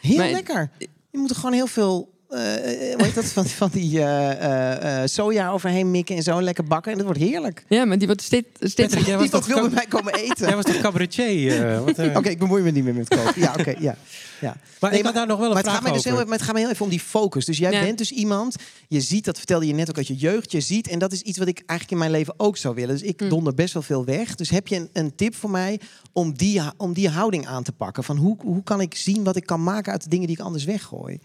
Heel 0.00 0.16
Maar- 0.16 0.30
lekker. 0.30 0.70
Je 1.10 1.18
moet 1.18 1.30
er 1.30 1.36
gewoon 1.36 1.52
heel 1.52 1.66
veel, 1.66 2.13
hoe 2.38 3.04
heet 3.04 3.14
dat, 3.14 3.24
van, 3.24 3.46
van 3.46 3.68
die 3.72 3.98
eh, 4.00 4.30
eh, 4.30 5.02
eh, 5.02 5.08
soja 5.08 5.50
overheen 5.50 5.90
mikken 5.90 6.16
en 6.16 6.22
zo 6.22 6.42
lekker 6.42 6.64
bakken. 6.64 6.90
En 6.92 6.98
dat 6.98 7.06
wordt 7.06 7.20
heerlijk. 7.20 7.64
Ja, 7.68 7.84
maar 7.84 7.98
die 7.98 8.06
wordt 8.06 8.22
steeds... 8.22 8.46
steeds 8.58 8.74
Patrick, 8.74 9.06
jij 9.06 9.14
was 9.16 9.22
Niemand 9.22 9.44
toch 9.44 9.54
wil 9.54 9.64
bij 9.64 9.74
mij 9.74 9.86
komen 9.86 10.14
eten. 10.24 10.46
Jij 10.46 10.56
was 10.56 10.64
toch 10.64 10.80
cabaretier? 10.80 11.52
eh, 11.52 12.06
eh. 12.08 12.16
Oké, 12.16 12.28
ik 12.28 12.38
bemoei 12.38 12.62
me 12.62 12.70
niet 12.70 12.84
meer 12.84 12.94
met 12.94 13.08
koken. 13.08 13.40
Ja, 13.40 13.54
oké, 13.58 13.74
ja. 13.78 13.96
ja. 14.40 14.56
Maar 14.80 14.90
Nee, 14.90 14.98
ik 14.98 15.04
had 15.04 15.14
daar 15.14 15.26
nog 15.26 15.38
wel 15.38 15.46
een 15.48 15.54
maar 15.54 15.62
het 15.62 15.70
vraag 15.72 15.82
gaat, 15.82 15.88
mij 15.92 16.02
dus 16.02 16.04
heel, 16.04 16.24
maar 16.24 16.36
het 16.38 16.42
gaat 16.42 16.54
me 16.54 16.60
heel 16.60 16.70
even 16.70 16.84
om 16.84 16.90
die 16.90 17.00
focus. 17.00 17.44
Dus 17.44 17.58
jij 17.58 17.72
Ja. 17.72 17.80
bent 17.80 17.98
dus 17.98 18.10
iemand, 18.10 18.56
je 18.88 19.00
ziet, 19.00 19.24
dat 19.24 19.36
vertelde 19.36 19.66
je 19.66 19.72
net 19.74 19.88
ook 19.88 19.96
uit 19.96 20.06
je 20.06 20.14
jeugd, 20.16 20.52
je 20.52 20.60
ziet, 20.60 20.88
en 20.88 20.98
dat 20.98 21.12
is 21.12 21.20
iets 21.20 21.38
wat 21.38 21.48
ik 21.48 21.56
eigenlijk 21.66 21.90
in 21.90 21.98
mijn 21.98 22.10
leven 22.20 22.34
ook 22.36 22.56
zou 22.56 22.74
willen. 22.74 22.94
Dus 22.98 23.08
ik 23.08 23.20
Hm. 23.20 23.28
donder 23.28 23.54
best 23.54 23.72
wel 23.74 23.82
veel 23.82 24.04
weg. 24.04 24.34
Dus 24.34 24.50
heb 24.50 24.68
je 24.68 24.76
een, 24.76 24.88
een 24.92 25.14
tip 25.14 25.34
voor 25.34 25.50
mij 25.50 25.80
om 26.12 26.32
die, 26.36 26.60
om 26.76 26.92
die 26.92 27.08
houding 27.08 27.46
aan 27.46 27.62
te 27.62 27.72
pakken? 27.72 28.04
Van 28.04 28.16
hoe, 28.16 28.36
hoe 28.42 28.62
kan 28.62 28.80
ik 28.80 28.94
zien 28.94 29.24
wat 29.24 29.36
ik 29.36 29.46
kan 29.46 29.62
maken 29.62 29.92
uit 29.92 30.02
de 30.02 30.08
dingen 30.08 30.26
die 30.26 30.36
ik 30.36 30.42
anders 30.42 30.64
weggooi? 30.64 31.18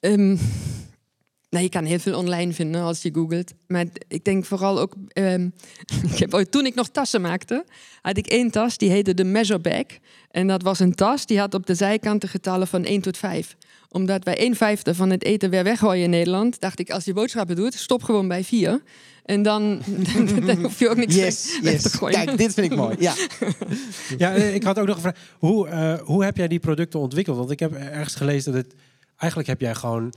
Ehm, 0.00 0.36
nou, 1.50 1.64
je 1.64 1.68
kan 1.68 1.84
heel 1.84 1.98
veel 1.98 2.18
online 2.18 2.52
vinden 2.52 2.82
als 2.82 3.02
je 3.02 3.14
googelt. 3.14 3.52
Maar 3.66 3.84
ik 4.08 4.24
denk 4.24 4.44
vooral 4.44 4.80
ook... 4.80 4.94
ehm, 5.08 5.48
ik 6.12 6.18
heb 6.18 6.34
ooit, 6.34 6.50
toen 6.50 6.66
ik 6.66 6.74
nog 6.74 6.88
tassen 6.88 7.20
maakte, 7.20 7.64
had 8.02 8.16
ik 8.16 8.26
één 8.26 8.50
tas 8.50 8.76
die 8.76 8.90
heette 8.90 9.14
de 9.14 9.24
Measure 9.24 9.58
Bag. 9.58 9.86
En 10.30 10.46
dat 10.46 10.62
was 10.62 10.78
een 10.78 10.94
tas 10.94 11.26
die 11.26 11.38
had 11.38 11.54
op 11.54 11.66
de 11.66 11.74
zijkanten 11.74 12.28
getallen 12.28 12.66
van 12.66 12.84
1 12.84 13.00
tot 13.00 13.16
5. 13.16 13.56
Omdat 13.88 14.24
wij 14.24 14.38
1 14.38 14.56
vijfde 14.56 14.94
van 14.94 15.10
het 15.10 15.24
eten 15.24 15.50
weer 15.50 15.64
weggooien 15.64 16.04
in 16.04 16.10
Nederland... 16.10 16.60
dacht 16.60 16.78
ik, 16.78 16.90
als 16.90 17.04
je 17.04 17.12
boodschappen 17.12 17.56
doet, 17.56 17.74
stop 17.74 18.02
gewoon 18.02 18.28
bij 18.28 18.44
4. 18.44 18.82
En 19.24 19.42
dan, 19.50 19.82
dan 20.46 20.62
hoef 20.62 20.78
je 20.78 20.88
ook 20.88 20.96
niks 20.96 21.14
Yes, 21.14 21.58
weg 21.62 21.72
yes. 21.72 21.82
te 21.82 21.90
gooien. 21.90 22.24
Kijk, 22.24 22.38
dit 22.38 22.54
vind 22.54 22.70
ik 22.70 22.78
mooi. 22.78 22.96
Ja. 22.98 23.14
Ja, 24.18 24.34
eh, 24.34 24.54
ik 24.54 24.62
had 24.62 24.78
ook 24.78 24.86
nog 24.86 24.94
gevraagd, 24.94 25.18
hoe, 25.38 25.68
eh, 25.68 25.98
hoe 25.98 26.24
heb 26.24 26.36
jij 26.36 26.48
die 26.48 26.58
producten 26.58 27.00
ontwikkeld? 27.00 27.36
Want 27.36 27.50
ik 27.50 27.60
heb 27.60 27.72
ergens 27.72 28.14
gelezen 28.14 28.52
dat 28.52 28.64
het, 28.64 28.74
eigenlijk 29.20 29.48
heb 29.50 29.60
jij 29.60 29.74
gewoon 29.74 30.12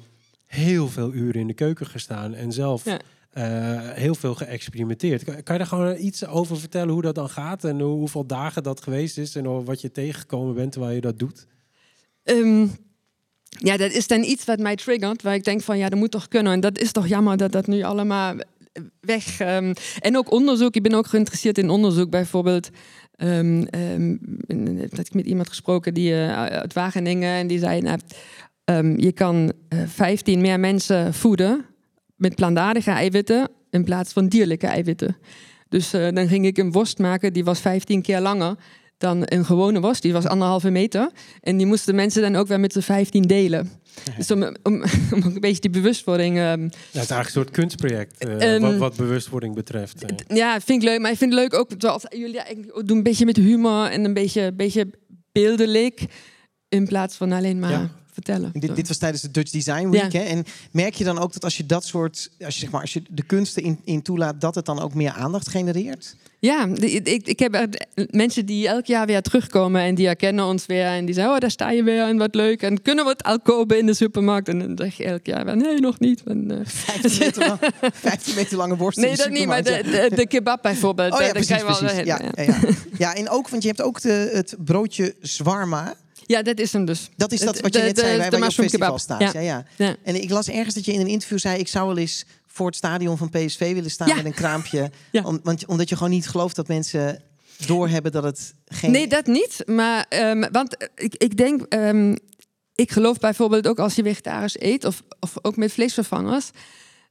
heel 0.46 0.88
veel 0.90 1.14
uren 1.14 1.42
in 1.42 1.48
de 1.48 1.54
keuken 1.54 1.86
gestaan 1.86 2.34
en 2.34 2.52
zelf 2.52 2.86
Ja. 2.86 3.00
eh, 3.30 3.90
heel 3.94 4.16
veel 4.16 4.36
geëxperimenteerd. 4.36 5.24
Kan, 5.24 5.34
kan 5.44 5.54
je 5.56 5.60
daar 5.62 5.68
gewoon 5.70 5.98
iets 6.00 6.26
over 6.26 6.60
vertellen 6.60 6.94
hoe 6.94 7.02
dat 7.02 7.16
dan 7.16 7.30
gaat 7.30 7.64
en 7.64 7.80
hoe- 7.80 7.98
hoeveel 7.98 8.26
dagen 8.26 8.64
dat 8.64 8.84
geweest 8.84 9.18
is 9.18 9.36
en 9.36 9.64
wat 9.66 9.82
je 9.82 9.92
tegengekomen 9.92 10.54
bent 10.56 10.72
terwijl 10.72 10.94
je 10.96 11.02
dat 11.02 11.20
doet? 11.20 11.46
Ehm, 12.24 12.68
ja, 13.50 13.78
dat 13.78 13.92
is 13.92 14.08
dan 14.08 14.24
iets 14.24 14.46
wat 14.46 14.60
mij 14.60 14.76
triggert, 14.76 15.22
waar 15.22 15.34
ik 15.34 15.44
denk 15.44 15.62
van 15.62 15.78
ja, 15.78 15.90
dat 15.90 16.00
moet 16.00 16.12
toch 16.12 16.28
kunnen. 16.28 16.54
En 16.54 16.60
dat 16.60 16.78
is 16.78 16.92
toch 16.92 17.08
jammer 17.08 17.38
dat 17.38 17.52
dat 17.52 17.68
nu 17.68 17.82
allemaal 17.84 18.36
weg. 19.02 19.40
ehm, 19.40 19.74
en 20.00 20.18
ook 20.18 20.32
onderzoek. 20.32 20.76
Ik 20.76 20.84
ben 20.84 20.94
ook 20.94 21.08
geïnteresseerd 21.08 21.58
in 21.58 21.70
onderzoek. 21.70 22.10
Bijvoorbeeld, 22.10 22.70
ehm 23.16 23.62
ehm, 23.64 24.16
dat 24.90 25.00
ik 25.00 25.14
met 25.14 25.26
iemand 25.26 25.48
gesproken 25.50 25.94
die 25.94 26.14
eh, 26.14 26.34
uit 26.46 26.74
Wageningen 26.74 27.30
en 27.34 27.48
die 27.48 27.60
zei: 27.60 27.82
nou, 27.82 28.00
ehm, 28.66 29.00
je 29.00 29.12
kan 29.12 29.52
eh 29.70 29.80
15 29.86 30.42
meer 30.42 30.60
mensen 30.60 31.14
voeden 31.14 31.66
met 32.16 32.36
plantaardige 32.36 32.92
eiwitten 32.92 33.50
in 33.70 33.84
plaats 33.84 34.14
van 34.14 34.28
dierlijke 34.28 34.68
eiwitten. 34.68 35.18
Dus 35.70 35.94
eh, 35.94 36.08
dan 36.14 36.28
ging 36.28 36.46
ik 36.46 36.58
een 36.58 36.72
worst 36.72 36.98
maken 36.98 37.34
die 37.34 37.44
was 37.44 37.60
15 37.60 38.02
keer 38.02 38.20
langer 38.20 38.56
dan 38.98 39.22
een 39.26 39.46
gewone 39.46 39.80
worst. 39.80 40.02
Die 40.02 40.14
was 40.14 40.26
anderhalve 40.26 40.70
meter. 40.70 41.10
En 41.42 41.58
die 41.58 41.66
moesten 41.66 41.96
mensen 41.96 42.22
dan 42.22 42.36
ook 42.36 42.48
weer 42.48 42.60
met 42.60 42.74
z'n 42.74 42.80
15 42.80 43.22
delen. 43.22 43.70
Dus 44.18 44.32
om, 44.32 44.44
om, 44.44 44.84
om 45.12 45.18
ook 45.18 45.24
een 45.36 45.40
beetje 45.40 45.62
die 45.62 45.70
bewustwording. 45.70 46.38
ehm, 46.38 46.62
Ja, 46.62 46.66
het 46.66 46.76
is 46.92 46.94
eigenlijk 46.94 47.26
een 47.26 47.32
soort 47.32 47.50
kunstproject 47.52 48.18
eh, 48.18 48.54
Ehm, 48.56 48.62
wat, 48.62 48.78
wat 48.78 48.96
bewustwording 48.98 49.56
betreft. 49.56 50.04
eh. 50.06 50.36
ja, 50.38 50.60
vind 50.62 50.82
ik 50.84 50.90
leuk. 50.90 51.00
Maar 51.00 51.12
ik 51.12 51.18
vind 51.18 51.34
het 51.34 51.40
leuk 51.42 51.54
ook 51.54 51.70
zoals 51.78 52.06
jullie 52.10 52.42
doen, 52.86 52.98
een 52.98 53.04
beetje 53.04 53.26
met 53.26 53.38
humor 53.38 53.86
en 53.86 54.06
een 54.06 54.14
beetje, 54.14 54.54
beetje 54.54 54.86
beeldelijk. 55.32 56.06
In 56.70 56.88
plaats 56.88 57.16
van 57.16 57.32
alleen 57.32 57.60
maar 57.60 57.72
Ja. 57.72 57.90
Vertellen. 58.14 58.52
Dit, 58.54 58.76
dit 58.76 58.88
was 58.88 58.98
tijdens 58.98 59.22
de 59.22 59.32
Dutch 59.32 59.52
Design 59.52 59.90
Week. 59.90 60.12
Ja. 60.12 60.20
Hè? 60.20 60.26
En 60.26 60.46
merk 60.72 60.94
je 60.94 61.04
dan 61.04 61.20
ook 61.20 61.34
dat 61.34 61.44
als 61.44 61.58
je 61.58 61.66
dat 61.66 61.86
soort, 61.86 62.30
als 62.46 62.54
je, 62.54 62.60
zeg 62.60 62.72
maar, 62.72 62.82
als 62.82 62.94
je 62.94 63.04
de 63.10 63.24
kunsten 63.24 63.64
in, 63.64 63.80
in 63.84 64.02
toelaat, 64.02 64.42
dat 64.42 64.56
het 64.56 64.66
dan 64.66 64.80
ook 64.80 64.94
meer 64.94 65.12
aandacht 65.12 65.50
genereert? 65.50 66.16
Ja, 66.44 66.68
ik, 66.76 67.28
ik 67.28 67.40
heb 67.40 67.54
echt 67.54 67.86
mensen 68.12 68.46
die 68.46 68.68
elk 68.68 68.86
jaar 68.86 69.06
weer 69.06 69.22
terugkomen 69.22 69.82
en 69.82 69.96
die 69.96 70.06
herkennen 70.06 70.46
ons 70.46 70.66
weer. 70.66 70.86
En 70.86 71.06
die 71.06 71.14
zeggen, 71.14 71.34
oh, 71.34 71.40
daar 71.40 71.52
sta 71.52 71.72
je 71.72 71.84
weer 71.84 72.08
en 72.08 72.18
wat 72.18 72.36
leuk. 72.36 72.62
En 72.62 72.82
kunnen 72.82 73.04
we 73.04 73.12
het 73.12 73.24
al 73.24 73.40
kopen 73.40 73.78
in 73.78 73.86
de 73.86 73.94
supermarkt? 73.94 74.48
En 74.48 74.60
dan 74.60 74.78
zeg 74.78 74.98
je 74.98 75.04
elk 75.04 75.26
jaar, 75.26 75.46
weer, 75.46 75.56
nee, 75.56 75.80
nog 75.80 76.00
niet. 76.00 76.24
En, 76.26 76.52
eh, 76.52 76.58
15 76.66 77.20
meter, 77.20 77.48
lang, 77.48 77.60
15 77.94 78.36
meter 78.36 78.58
lange 78.58 78.76
worst 78.76 78.98
nee, 78.98 79.16
dat 79.16 79.30
niet, 79.30 79.48
maar 79.48 79.64
de, 79.64 79.82
de, 79.84 80.16
de 80.16 80.28
kebab 80.28 80.62
bijvoorbeeld. 80.62 81.14
Oh 81.14 81.20
ja, 81.20 81.24
daar 81.24 81.34
precies, 81.34 81.50
kan 81.50 81.58
je 81.58 81.66
wel 81.66 81.78
precies. 81.78 81.98
heen. 81.98 82.06
Ja, 82.06 82.22
ja, 82.36 82.44
ja. 82.44 82.60
ja, 82.98 83.16
en 83.16 83.30
ook, 83.30 83.50
want 83.50 83.62
je 83.62 83.68
hebt 83.68 83.82
ook 83.82 84.02
de, 84.02 84.30
het 84.34 84.56
broodje 84.60 85.16
zwarma. 85.22 85.96
Ja, 86.26 86.42
dat 86.42 86.60
is 86.60 86.74
hem 86.74 86.86
dus. 86.86 87.10
Dat 87.16 87.32
is 87.32 87.40
dat 87.40 87.60
wat 87.60 87.74
je 87.74 87.80
de- 87.80 87.86
net 87.86 87.96
de- 87.96 88.02
zei, 88.02 88.12
de 88.14 88.18
waar 88.30 88.40
je 88.40 88.46
op 88.46 88.52
festival 88.52 88.70
kebab. 88.88 89.00
staat. 89.00 89.34
Ja. 89.34 89.66
Ja. 89.78 89.96
En 90.04 90.22
ik 90.22 90.30
las 90.30 90.48
ergens 90.50 90.76
dat 90.76 90.86
je 90.86 90.94
in 90.94 91.00
een 91.00 91.08
interview 91.08 91.40
zei... 91.40 91.60
ik 91.60 91.68
zou 91.68 91.88
wel 91.88 91.98
eens 91.98 92.26
voor 92.48 92.66
het 92.66 92.76
stadion 92.76 93.18
van 93.18 93.30
PSV 93.30 93.74
willen 93.74 93.92
staan 93.92 94.08
Ja. 94.08 94.16
met 94.16 94.26
een 94.26 94.34
kraampje. 94.34 94.92
Om, 95.24 95.40
want, 95.44 95.66
omdat 95.66 95.90
je 95.90 95.96
gewoon 95.96 96.12
niet 96.12 96.28
gelooft 96.28 96.56
dat 96.56 96.68
mensen 96.68 97.22
doorhebben 97.66 98.12
dat 98.12 98.24
het 98.24 98.54
geen... 98.66 98.92
Nee, 98.92 99.08
dat 99.08 99.26
niet. 99.26 99.64
Maar, 99.66 100.06
ehm, 100.10 100.52
want 100.52 100.78
eh, 100.78 100.88
ik, 100.96 101.16
ik 101.16 101.38
denk, 101.38 101.62
ehm, 101.62 102.16
ik 102.76 102.92
geloof 102.92 103.18
bijvoorbeeld 103.20 103.68
ook 103.68 103.80
als 103.80 103.96
je 103.96 104.04
vegetarisch 104.04 104.62
eet, 104.62 104.86
of, 104.86 105.04
of 105.20 105.34
ook 105.42 105.56
met 105.58 105.72
vleesvervangers, 105.72 106.50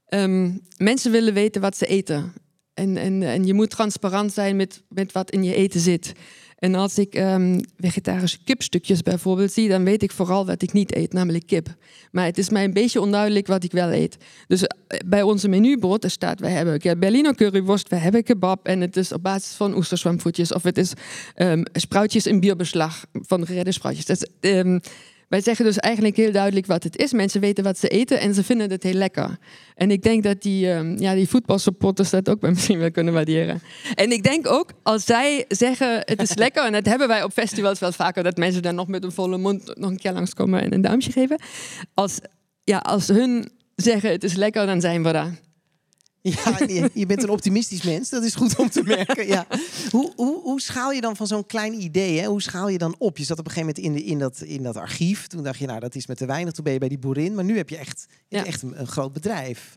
ehm, 0.06 0.50
mensen 0.76 1.10
willen 1.10 1.34
weten 1.34 1.60
wat 1.60 1.76
ze 1.76 1.86
eten. 1.86 2.32
En, 2.74 2.96
en, 2.96 3.22
en 3.22 3.46
je 3.46 3.54
moet 3.54 3.70
transparant 3.70 4.32
zijn 4.32 4.56
met, 4.56 4.82
met 4.88 5.12
wat 5.12 5.30
in 5.30 5.44
je 5.44 5.54
eten 5.54 5.80
zit. 5.80 6.12
En 6.62 6.74
als 6.74 6.98
ik 6.98 7.14
ehm, 7.14 7.60
vegetarische 7.78 8.38
kipstukjes 8.44 9.02
bijvoorbeeld 9.02 9.52
zie, 9.52 9.68
dan 9.68 9.84
weet 9.84 10.02
ik 10.02 10.12
vooral 10.12 10.46
wat 10.46 10.62
ik 10.62 10.72
niet 10.72 10.94
eet, 10.96 11.12
namelijk 11.12 11.46
kip. 11.46 11.74
Maar 12.10 12.24
het 12.24 12.38
is 12.38 12.50
mij 12.50 12.64
een 12.64 12.72
beetje 12.72 13.00
onduidelijk 13.00 13.46
wat 13.46 13.64
ik 13.64 13.72
wel 13.72 13.92
eet. 13.92 14.16
Dus 14.46 14.62
eh, 14.62 14.98
bij 15.06 15.22
onze 15.22 15.48
menubord 15.48 16.10
staat, 16.10 16.40
we 16.40 16.48
hebben 16.48 16.98
Berliner 16.98 17.34
curryworst, 17.34 17.88
we 17.88 17.96
hebben 17.96 18.22
kebab. 18.22 18.66
En 18.66 18.80
het 18.80 18.96
is 18.96 19.12
op 19.12 19.22
basis 19.22 19.54
van 19.54 19.76
oesterzwamvoetjes. 19.76 20.52
Of 20.52 20.62
het 20.62 20.78
is 20.78 20.92
ehm, 21.34 21.62
spruitjes 21.72 22.26
in 22.26 22.40
bierbeslag 22.40 23.04
van 23.12 23.46
geredde 23.46 23.72
spruitjes. 23.72 24.06
Is, 24.06 24.26
ehm, 24.40 24.78
wij 25.32 25.40
zeggen 25.40 25.64
dus 25.64 25.78
eigenlijk 25.78 26.16
heel 26.16 26.32
duidelijk 26.32 26.66
wat 26.66 26.82
het 26.82 26.96
is. 26.96 27.12
Mensen 27.12 27.40
weten 27.40 27.64
wat 27.64 27.78
ze 27.78 27.88
eten 27.88 28.20
en 28.20 28.34
ze 28.34 28.44
vinden 28.44 28.70
het 28.70 28.82
heel 28.82 28.94
lekker. 28.94 29.38
En 29.74 29.90
ik 29.90 30.02
denk 30.02 30.22
dat 30.22 30.42
die, 30.42 30.70
ehm, 30.72 30.96
ja, 30.98 31.14
die 31.14 31.28
voetbalsupporters 31.28 32.10
dat 32.10 32.28
ook 32.28 32.40
misschien 32.48 32.78
wel 32.78 32.90
kunnen 32.90 33.12
waarderen. 33.12 33.62
En 33.94 34.10
ik 34.10 34.22
denk 34.22 34.46
ook, 34.46 34.70
als 34.82 35.04
zij 35.04 35.44
zeggen 35.48 36.02
het 36.04 36.22
is 36.22 36.34
lekker... 36.44 36.64
en 36.64 36.72
dat 36.72 36.86
hebben 36.86 37.08
wij 37.08 37.22
op 37.22 37.32
festivals 37.32 37.78
wel 37.78 37.92
vaker... 37.92 38.22
dat 38.22 38.36
mensen 38.36 38.62
dan 38.62 38.74
nog 38.74 38.88
met 38.88 39.04
een 39.04 39.12
volle 39.12 39.38
mond 39.38 39.76
nog 39.78 39.90
een 39.90 39.98
keer 39.98 40.12
langskomen 40.12 40.62
en 40.62 40.72
een 40.72 40.80
duimpje 40.80 41.12
geven. 41.12 41.40
Als, 41.94 42.18
ja, 42.64 42.78
als 42.78 43.08
hun 43.08 43.50
zeggen 43.74 44.10
het 44.10 44.24
is 44.24 44.34
lekker, 44.34 44.66
dan 44.66 44.80
zijn 44.80 45.02
we 45.02 45.12
daar. 45.12 45.38
Ja, 46.22 46.58
je, 46.94 47.06
bent 47.06 47.22
een 47.22 47.28
optimistisch 47.30 47.82
mens. 47.82 48.08
Dat 48.08 48.22
is 48.24 48.34
goed 48.34 48.56
om 48.56 48.70
te 48.70 48.82
merken. 48.82 49.26
Ja. 49.26 49.46
Hoe, 49.90 50.12
hoe, 50.16 50.40
hoe 50.42 50.60
schaal 50.60 50.92
je 50.92 51.00
dan 51.00 51.16
van 51.16 51.26
zo'n 51.26 51.46
klein 51.46 51.80
idee? 51.82 52.18
Hè? 52.20 52.26
Hoe 52.26 52.42
schaal 52.42 52.68
je 52.68 52.78
dan 52.78 52.94
op? 52.98 53.18
Je 53.18 53.24
zat 53.24 53.38
op 53.38 53.46
een 53.46 53.52
gegeven 53.52 53.74
moment 53.82 53.96
in, 53.98 54.04
de, 54.04 54.10
in, 54.12 54.18
dat, 54.18 54.40
in 54.40 54.62
dat 54.62 54.76
archief. 54.76 55.26
Toen 55.26 55.42
dacht 55.42 55.58
je, 55.58 55.66
nou, 55.66 55.80
dat 55.80 55.94
is 55.94 56.06
met 56.06 56.16
te 56.16 56.26
weinig. 56.26 56.52
Toen 56.52 56.64
ben 56.64 56.72
je 56.72 56.78
bij 56.78 56.88
die 56.88 56.98
boerin. 56.98 57.34
Maar 57.34 57.44
nu 57.44 57.56
heb 57.56 57.68
je 57.68 57.76
echt, 57.76 58.06
Ja. 58.28 58.44
echt 58.44 58.62
een, 58.62 58.80
een 58.80 58.86
groot 58.86 59.12
bedrijf. 59.12 59.76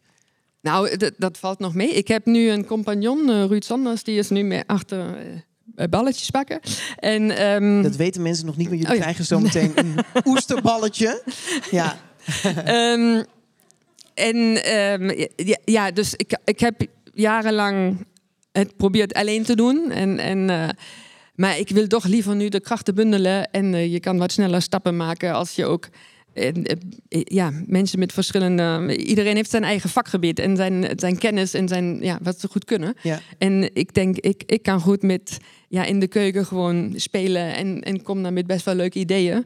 Nou, 0.62 0.98
dat 1.18 1.38
valt 1.38 1.60
nog 1.60 1.74
mee. 1.74 1.90
Ik 1.94 2.08
heb 2.08 2.26
nu 2.26 2.50
een 2.50 2.66
compagnon, 2.66 3.30
eh, 3.30 3.46
Ruud 3.46 3.64
Sanders, 3.64 4.04
die 4.04 4.18
is 4.18 4.30
nu 4.30 4.44
meer 4.44 4.64
achter 4.66 5.18
eh, 5.76 5.88
balletjes 5.90 6.32
bakken. 6.32 6.60
En, 7.00 7.38
ehm, 7.38 7.82
Dat 7.82 7.96
weten 7.96 8.22
mensen 8.22 8.46
nog 8.46 8.58
niet, 8.58 8.68
maar 8.70 8.76
jullie 8.78 8.92
Oh 8.92 8.96
ja. 8.98 9.02
krijgen 9.02 9.26
zo 9.26 9.40
meteen 9.40 9.72
een 9.76 9.96
oesterballetje. 10.32 11.24
Ja, 11.72 11.98
Ehm, 12.66 13.24
en 14.16 14.64
ehm, 14.64 15.28
ja, 15.36 15.58
ja, 15.66 15.92
dus 15.92 16.14
ik, 16.16 16.38
ik 16.46 16.60
heb 16.60 16.82
jarenlang 17.14 18.06
het 18.52 18.70
geprobeerd 18.70 19.14
alleen 19.14 19.44
te 19.44 19.56
doen. 19.56 19.92
En, 19.92 20.20
en, 20.20 20.50
eh, 20.50 20.70
maar 21.36 21.60
ik 21.60 21.70
wil 21.70 21.88
toch 21.88 22.06
liever 22.06 22.36
nu 22.36 22.50
de 22.50 22.60
krachten 22.60 22.96
bundelen. 22.96 23.52
En 23.52 23.74
eh, 23.74 23.92
je 23.92 24.00
kan 24.00 24.18
wat 24.18 24.32
sneller 24.32 24.62
stappen 24.62 24.96
maken 24.96 25.34
als 25.34 25.56
je 25.56 25.66
ook... 25.66 25.88
eh, 26.34 26.52
ja, 27.10 27.52
mensen 27.66 28.00
met 28.00 28.14
verschillende... 28.14 28.96
Iedereen 28.98 29.36
heeft 29.36 29.50
zijn 29.50 29.64
eigen 29.64 29.90
vakgebied 29.90 30.40
en 30.40 30.56
zijn, 30.56 30.88
zijn 30.96 31.18
kennis 31.18 31.54
en 31.54 31.68
zijn, 31.68 31.98
ja, 32.02 32.20
wat 32.22 32.40
ze 32.40 32.48
goed 32.48 32.66
kunnen. 32.66 32.96
ja. 33.02 33.20
En 33.38 33.76
ik 33.76 33.94
denk, 33.94 34.18
ik, 34.18 34.44
ik 34.46 34.64
kan 34.64 34.80
goed 34.80 35.02
met 35.02 35.38
ja, 35.68 35.84
in 35.84 36.00
de 36.00 36.08
keuken 36.08 36.46
gewoon 36.46 36.94
spelen 36.96 37.56
en, 37.56 37.82
en 37.82 38.04
kom 38.04 38.24
dan 38.24 38.34
met 38.34 38.48
best 38.48 38.66
wel 38.66 38.76
leuke 38.76 39.00
ideeën. 39.00 39.46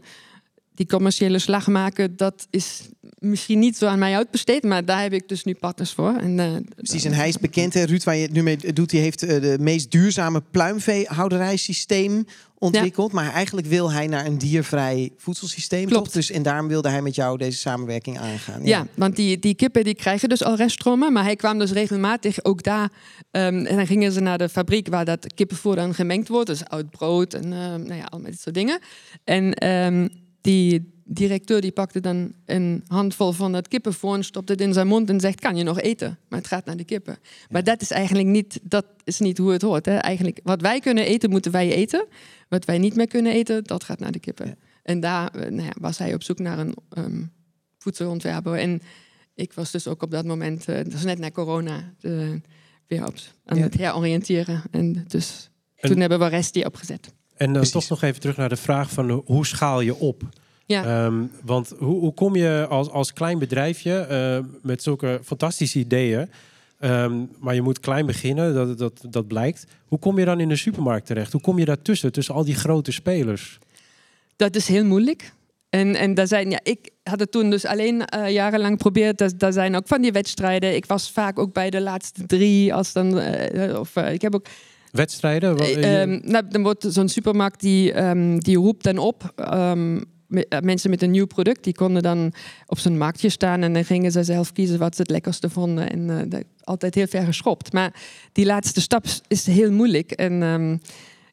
Die 0.76 0.88
commerciële 0.88 1.40
slag 1.40 1.68
maken, 1.68 2.16
dat 2.16 2.48
is 2.50 2.90
misschien 3.20 3.60
niet 3.60 3.78
zo 3.78 3.86
aan 3.86 4.00
mij 4.00 4.16
uitbesteed, 4.16 4.64
maar 4.64 4.86
daar 4.86 5.02
heb 5.02 5.14
ik 5.14 5.28
dus 5.28 5.44
nu 5.44 5.54
partners 5.54 5.92
voor. 5.92 6.16
En, 6.16 6.40
eh, 6.40 6.56
Precies, 6.76 7.04
en 7.06 7.14
hij 7.14 7.28
is 7.28 7.38
bekend. 7.40 7.74
Hè? 7.74 7.84
Ruud, 7.84 8.04
waar 8.04 8.16
je 8.16 8.22
het 8.22 8.32
nu 8.32 8.44
mee 8.44 8.58
doet, 8.74 8.90
die 8.90 9.00
heeft 9.00 9.24
eh, 9.24 9.42
de 9.42 9.58
meest 9.60 9.92
duurzame 9.92 10.42
pluimveehouderijsysteem 10.52 12.26
ontwikkeld. 12.58 13.12
Maar 13.12 13.34
eigenlijk 13.34 13.68
wil 13.68 13.92
hij 13.92 14.08
naar 14.08 14.26
een 14.26 14.38
diervrij 14.38 15.12
voedselsysteem. 15.18 15.86
Klopt. 15.88 16.04
Toch? 16.04 16.14
Dus, 16.14 16.32
en 16.32 16.44
daarom 16.44 16.68
wilde 16.68 16.90
hij 16.90 17.02
met 17.02 17.16
jou 17.16 17.38
deze 17.38 17.58
samenwerking 17.58 18.20
aangaan. 18.20 18.66
Ja, 18.66 18.88
want 18.96 19.16
die, 19.16 19.40
die 19.40 19.56
kippen 19.56 19.84
die 19.84 19.96
krijgen 19.96 20.30
dus 20.30 20.44
al 20.44 20.56
reststromen. 20.56 21.14
Maar 21.14 21.24
hij 21.24 21.36
kwam 21.36 21.60
dus 21.60 21.72
regelmatig 21.72 22.44
ook 22.44 22.64
daar. 22.64 22.92
ehm, 23.32 23.66
en 23.66 23.76
dan 23.76 23.88
gingen 23.88 24.12
ze 24.12 24.20
naar 24.20 24.38
de 24.38 24.50
fabriek 24.50 24.88
waar 24.88 25.06
dat 25.06 25.34
kippenvoer 25.34 25.76
dan 25.76 25.94
gemengd 25.94 26.28
wordt. 26.28 26.48
Dus 26.48 26.66
oud 26.66 26.90
brood 26.90 27.34
en 27.34 27.44
ehm, 27.54 27.84
nou 27.84 27.96
ja, 27.96 28.04
al 28.10 28.20
met 28.20 28.32
dit 28.32 28.42
soort 28.42 28.56
dingen. 28.56 28.80
En 29.24 29.54
ehm, 29.54 30.08
die 30.42 30.98
directeur 31.12 31.62
die 31.62 31.72
pakte 31.72 32.00
dan 32.00 32.34
een 32.46 32.84
handvol 32.88 33.32
van 33.32 33.52
dat 33.52 33.68
kippenvoer 33.68 34.16
en 34.16 34.24
stopte 34.24 34.52
het 34.52 34.62
in 34.62 34.74
zijn 34.74 34.88
mond 34.88 35.10
en 35.10 35.20
zegt, 35.20 35.40
kan 35.40 35.56
je 35.56 35.64
nog 35.64 35.80
eten? 35.82 36.20
Maar 36.28 36.40
het 36.40 36.48
gaat 36.48 36.66
naar 36.66 36.78
de 36.78 36.84
kippen. 36.84 37.18
Maar 37.50 37.64
dat 37.64 37.82
is 37.82 37.92
eigenlijk 37.92 38.28
niet, 38.28 38.60
dat 38.64 38.86
is 39.04 39.20
niet 39.20 39.38
hoe 39.38 39.52
het 39.52 39.62
hoort. 39.62 39.86
Hè? 39.86 39.96
Eigenlijk, 39.96 40.40
wat 40.44 40.62
wij 40.62 40.80
kunnen 40.80 41.06
eten, 41.06 41.30
moeten 41.30 41.52
wij 41.52 41.74
eten. 41.74 42.08
Wat 42.50 42.66
wij 42.66 42.78
niet 42.78 42.96
meer 42.96 43.08
kunnen 43.08 43.32
eten, 43.34 43.64
dat 43.64 43.84
gaat 43.84 44.00
naar 44.00 44.12
de 44.12 44.20
kippen. 44.20 44.46
Ja. 44.46 44.56
En 44.84 45.00
daar 45.00 45.32
eh, 45.32 45.52
nou 45.52 45.64
ja, 45.64 45.74
was 45.80 45.98
hij 45.98 46.14
op 46.14 46.24
zoek 46.24 46.40
naar 46.40 46.60
een 46.60 46.76
ehm, 46.90 47.24
voedselontwerper. 47.78 48.54
En 48.56 48.82
ik 49.36 49.54
was 49.54 49.72
dus 49.72 49.88
ook 49.88 50.02
op 50.04 50.12
dat 50.12 50.26
moment, 50.26 50.68
eh, 50.68 50.76
dat 50.76 50.94
was 50.94 51.04
net 51.04 51.20
na 51.20 51.32
corona, 51.32 51.94
eh, 52.02 52.12
weer 52.88 53.06
op, 53.08 53.16
aan 53.46 53.58
Ja. 53.58 53.64
het 53.64 53.74
heroriënteren. 53.74 54.64
En 54.72 55.04
dus 55.08 55.50
En- 55.76 55.90
toen 55.90 56.00
hebben 56.00 56.20
we 56.20 56.28
Resti 56.28 56.66
opgezet. 56.66 57.14
En 57.36 57.46
dan 57.46 57.54
Precies. 57.54 57.72
toch 57.72 57.90
nog 57.90 58.02
even 58.02 58.22
terug 58.22 58.38
naar 58.38 58.50
de 58.50 58.56
vraag 58.56 58.92
van 58.92 59.10
hoe 59.26 59.46
schaal 59.46 59.82
je 59.82 59.96
op? 59.96 60.24
Ja. 60.70 60.84
Ehm, 60.84 61.24
want 61.44 61.74
hoe, 61.78 62.00
hoe 62.00 62.14
kom 62.14 62.36
je 62.36 62.66
als, 62.70 62.90
als 62.90 63.14
klein 63.14 63.40
bedrijfje 63.40 64.00
eh, 64.00 64.40
met 64.62 64.84
zulke 64.84 65.20
fantastische 65.24 65.80
ideeën, 65.80 66.30
ehm, 66.80 67.14
maar 67.40 67.56
je 67.56 67.62
moet 67.62 67.80
klein 67.80 68.06
beginnen, 68.06 68.54
dat, 68.54 68.78
dat, 68.78 69.06
dat 69.10 69.28
blijkt. 69.28 69.66
Hoe 69.88 70.00
kom 70.00 70.20
je 70.20 70.26
dan 70.26 70.40
in 70.40 70.50
de 70.50 70.56
supermarkt 70.56 71.06
terecht? 71.06 71.32
Hoe 71.32 71.42
kom 71.42 71.60
je 71.60 71.66
daartussen, 71.66 72.12
tussen 72.12 72.36
al 72.36 72.46
die 72.46 72.56
grote 72.56 72.92
spelers? 72.92 73.60
Dat 74.36 74.56
is 74.56 74.68
heel 74.68 74.86
moeilijk. 74.86 75.34
En, 75.70 75.96
en 75.96 76.14
daar 76.14 76.28
zijn, 76.28 76.50
ja, 76.50 76.60
ik 76.64 76.90
had 77.04 77.20
het 77.20 77.32
toen 77.32 77.50
dus 77.50 77.66
alleen 77.66 78.06
eh, 78.06 78.32
jarenlang 78.32 78.72
geprobeerd. 78.72 79.18
Daar, 79.18 79.38
daar 79.38 79.54
zijn 79.54 79.76
ook 79.76 79.88
van 79.88 80.02
die 80.02 80.12
wedstrijden. 80.12 80.76
Ik 80.76 80.86
was 80.86 81.12
vaak 81.12 81.40
ook 81.40 81.54
bij 81.54 81.70
de 81.70 81.82
laatste 81.82 82.26
drie. 82.26 82.74
Als 82.74 82.94
dan, 82.94 83.20
eh, 83.20 83.80
of, 83.80 83.96
ik 83.96 84.22
heb 84.22 84.36
ook 84.36 84.48
Wedstrijden? 84.92 85.58
Eh, 85.58 86.02
ehm, 86.02 86.20
nou, 86.24 86.48
dan 86.50 86.64
wordt 86.64 86.86
zo'n 86.90 87.10
supermarkt 87.10 87.60
die, 87.60 87.94
die 88.38 88.58
roept 88.58 88.84
dan 88.84 88.98
op. 88.98 89.34
mensen 90.64 90.90
met 90.90 91.02
een 91.02 91.12
nieuw 91.12 91.26
product, 91.28 91.64
die 91.64 91.74
konden 91.74 92.02
dan 92.04 92.34
op 92.66 92.80
zo'n 92.80 92.98
marktje 92.98 93.30
staan 93.30 93.62
en 93.62 93.74
dan 93.74 93.86
gingen 93.86 94.12
ze 94.12 94.24
zelf 94.24 94.52
kiezen 94.52 94.80
wat 94.80 94.96
ze 94.96 95.02
het 95.02 95.12
lekkerste 95.12 95.50
vonden. 95.50 95.90
En 95.90 96.10
eh, 96.10 96.30
dat- 96.30 96.44
altijd 96.64 96.96
heel 96.96 97.08
ver 97.08 97.24
geschopt. 97.24 97.74
Maar 97.74 97.94
die 98.32 98.46
laatste 98.46 98.82
stap 98.82 99.06
is- 99.28 99.46
heel 99.46 99.72
moeilijk. 99.72 100.12
En 100.12 100.44
ehm, 100.44 100.78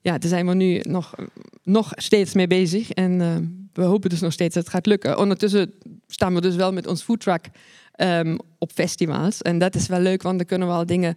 ja, 0.00 0.18
daar 0.18 0.28
zijn 0.30 0.46
we 0.46 0.54
nu 0.54 0.80
nog, 0.82 1.14
nog 1.62 1.92
steeds 1.94 2.34
mee 2.34 2.46
bezig. 2.46 2.90
En 2.90 3.20
ehm, 3.20 3.44
we 3.72 3.82
hopen 3.82 4.10
dus 4.10 4.20
nog 4.20 4.32
steeds 4.32 4.54
dat 4.54 4.62
het 4.64 4.72
gaat 4.72 4.86
lukken. 4.86 5.18
Ondertussen 5.18 5.72
staan 6.06 6.34
we 6.34 6.40
dus 6.40 6.56
wel 6.56 6.72
met 6.72 6.86
ons 6.86 7.02
foodtruck 7.02 7.48
ehm, 7.92 8.36
op 8.58 8.72
festivals. 8.72 9.42
En 9.42 9.58
dat 9.58 9.74
is 9.74 9.86
wel 9.86 10.00
leuk, 10.00 10.22
want 10.22 10.36
dan 10.38 10.46
kunnen 10.46 10.68
we 10.68 10.74
al 10.74 10.86
dingen 10.86 11.14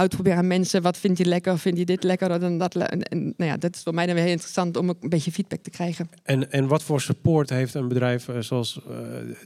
uitproberen 0.00 0.38
aan 0.38 0.46
mensen. 0.46 0.82
Wat 0.82 0.96
vind 0.96 1.18
je 1.18 1.24
lekker? 1.24 1.58
Vind 1.58 1.78
je 1.78 1.84
dit 1.84 2.02
lekker? 2.02 2.40
Dan 2.40 2.58
dat, 2.58 2.74
en, 2.74 3.02
en, 3.02 3.34
nou 3.36 3.50
ja, 3.50 3.56
dat 3.56 3.74
is 3.74 3.82
voor 3.82 3.94
mij 3.94 4.06
dan 4.06 4.14
weer 4.14 4.24
heel 4.24 4.32
interessant 4.32 4.76
om 4.76 4.88
ook 4.88 5.02
een 5.02 5.08
beetje 5.08 5.32
feedback 5.32 5.62
te 5.62 5.70
krijgen. 5.70 6.10
En, 6.22 6.52
en 6.52 6.66
wat 6.66 6.82
voor 6.82 7.00
support 7.00 7.50
heeft 7.50 7.74
een 7.74 7.88
bedrijf 7.88 8.28
eh, 8.28 8.38
zoals 8.38 8.80
eh, 8.88 8.96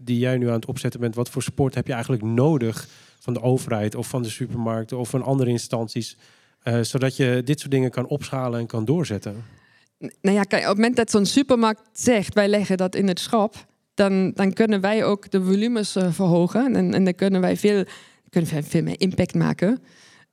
die 0.03 0.19
jij 0.19 0.37
nu 0.39 0.47
aan 0.47 0.55
het 0.55 0.67
opzetten 0.67 1.01
bent? 1.01 1.15
Wat 1.15 1.31
voor 1.31 1.43
support 1.43 1.75
heb 1.75 1.87
je 1.87 1.93
eigenlijk 1.93 2.23
nodig 2.23 2.89
van 3.19 3.33
de 3.33 3.43
overheid 3.43 3.95
of 3.95 4.09
van 4.09 4.23
de 4.23 4.31
supermarkten 4.31 4.99
of 4.99 5.09
van 5.09 5.23
andere 5.23 5.51
instanties? 5.51 6.17
eh, 6.65 6.81
zodat 6.81 7.17
je 7.17 7.43
dit 7.45 7.61
soort 7.61 7.71
dingen 7.71 7.91
kan 7.91 8.07
opschalen 8.07 8.61
en 8.61 8.67
kan 8.67 8.85
doorzetten. 8.85 9.45
Nou 9.99 10.37
ja, 10.37 10.43
kijk, 10.43 10.63
op 10.63 10.69
het 10.69 10.77
moment 10.77 10.97
dat 10.97 11.11
zo'n 11.11 11.27
supermarkt 11.27 11.81
zegt, 11.93 12.35
wij 12.35 12.49
leggen 12.49 12.77
dat 12.77 12.95
in 12.95 13.09
het 13.09 13.21
schap, 13.21 13.67
dan, 13.95 14.33
dan 14.35 14.53
kunnen 14.53 14.81
wij 14.81 15.05
ook 15.05 15.31
de 15.31 15.43
volumes 15.43 15.97
verhogen. 16.09 16.75
En, 16.77 16.95
en 16.95 17.05
dan 17.05 17.15
kunnen 17.15 17.41
wij 17.41 17.57
veel, 17.57 17.85
kunnen 18.31 18.51
wij 18.51 18.63
veel 18.63 18.83
meer 18.83 19.01
impact 19.01 19.35
maken. 19.35 19.83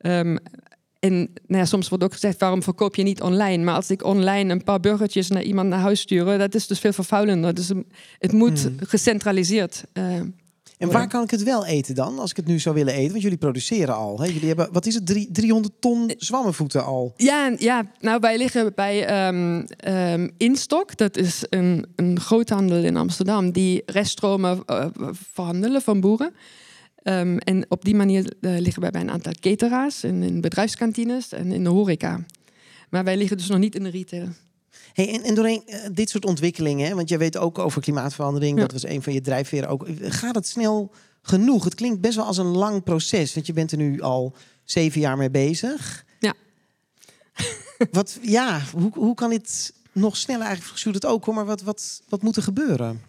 Ehm, 0.02 0.38
en 1.00 1.14
nou 1.48 1.60
ja, 1.62 1.66
soms 1.66 1.90
wordt 1.90 2.04
ook 2.04 2.14
gezegd, 2.14 2.40
waarom 2.40 2.64
verkoop 2.64 2.96
je 2.96 3.04
niet 3.04 3.22
online? 3.22 3.64
Maar 3.64 3.76
als 3.76 3.90
ik 3.90 4.04
online 4.04 4.52
een 4.52 4.64
paar 4.64 4.80
burgertjes 4.80 5.28
naar 5.30 5.44
iemand 5.44 5.70
naar 5.70 5.80
huis 5.80 6.00
sturen, 6.00 6.40
dat 6.40 6.56
is 6.56 6.68
dus 6.68 6.80
veel 6.80 6.94
vervuilender. 6.94 7.54
Dus 7.54 7.72
het 8.20 8.32
moet 8.32 8.62
Hmm. 8.64 8.76
gecentraliseerd. 8.88 9.84
eh, 9.94 10.04
En 10.78 10.92
waar 10.92 11.08
kan 11.08 11.24
ik 11.24 11.32
het 11.32 11.44
wel 11.44 11.66
eten 11.66 11.96
dan, 11.96 12.20
als 12.20 12.30
ik 12.30 12.36
het 12.36 12.46
nu 12.48 12.60
zou 12.60 12.76
willen 12.76 12.94
eten? 12.94 13.12
Want 13.12 13.22
jullie 13.22 13.38
produceren 13.38 13.96
al. 13.96 14.20
Hè? 14.20 14.26
Jullie 14.26 14.48
hebben, 14.48 14.70
wat 14.72 14.86
is 14.86 14.94
het, 14.96 15.06
drie, 15.06 15.30
300 15.32 15.74
ton 15.80 16.12
zwammenvoeten 16.18 16.86
al? 16.86 17.14
Ja, 17.18 17.54
ja, 17.58 17.86
nou 18.00 18.20
wij 18.20 18.38
liggen 18.38 18.72
bij 18.76 19.06
ehm, 19.06 20.30
Instok. 20.38 20.98
Dat 20.98 21.18
is 21.18 21.46
een, 21.50 21.86
een 21.96 22.20
groothandel 22.20 22.84
in 22.84 22.98
Amsterdam 22.98 23.52
die 23.52 23.82
reststromen 23.86 24.64
eh, 24.66 24.86
verhandelen 25.34 25.82
van 25.82 26.00
boeren. 26.00 26.34
Ehm, 27.04 27.38
en 27.38 27.66
op 27.70 27.86
die 27.86 27.96
manier 27.96 28.34
eh, 28.42 28.60
liggen 28.60 28.82
wij 28.82 28.92
bij 28.92 29.02
een 29.02 29.12
aantal 29.12 29.34
cateraars 29.40 30.04
en 30.04 30.24
in 30.24 30.42
bedrijfskantines 30.42 31.32
en 31.32 31.52
in 31.52 31.64
de 31.64 31.70
horeca. 31.70 32.26
Maar 32.90 33.04
wij 33.04 33.18
liggen 33.18 33.38
dus 33.38 33.48
nog 33.48 33.58
niet 33.60 33.76
in 33.76 33.84
de 33.84 33.90
retail. 33.90 34.28
Hey, 34.94 35.14
en, 35.14 35.24
en 35.24 35.36
doorheen 35.36 35.62
eh, 35.66 35.80
dit 35.92 36.10
soort 36.10 36.26
ontwikkelingen, 36.26 36.88
hè, 36.88 36.96
want 36.96 37.10
jij 37.10 37.18
weet 37.18 37.38
ook 37.38 37.60
over 37.60 37.82
klimaatverandering, 37.82 38.56
Ja. 38.56 38.62
dat 38.62 38.72
was 38.72 38.86
een 38.86 39.02
van 39.04 39.14
je 39.14 39.22
drijfveren 39.22 39.70
ook. 39.70 39.88
Gaat 40.02 40.36
het 40.36 40.48
snel 40.48 40.92
genoeg? 41.22 41.64
Het 41.64 41.76
klinkt 41.76 42.02
best 42.02 42.16
wel 42.16 42.26
als 42.26 42.38
een 42.38 42.46
lang 42.58 42.84
proces, 42.84 43.34
want 43.34 43.46
je 43.46 43.54
bent 43.54 43.72
er 43.72 43.78
nu 43.78 44.02
al 44.02 44.34
zeven 44.64 45.02
jaar 45.02 45.18
mee 45.18 45.32
bezig. 45.32 46.06
Ja. 46.20 46.34
Wat, 47.92 48.20
ja, 48.22 48.62
hoe, 48.74 48.92
hoe 48.94 49.16
kan 49.16 49.30
dit 49.30 49.74
nog 49.92 50.18
sneller 50.18 50.46
eigenlijk? 50.46 50.80
Sjoerd 50.80 50.96
het 50.96 51.06
ook 51.06 51.26
hoor, 51.26 51.34
maar 51.34 51.46
wat, 51.46 51.62
wat, 51.62 52.02
wat 52.10 52.22
moet 52.22 52.36
er 52.36 52.44
gebeuren? 52.44 53.02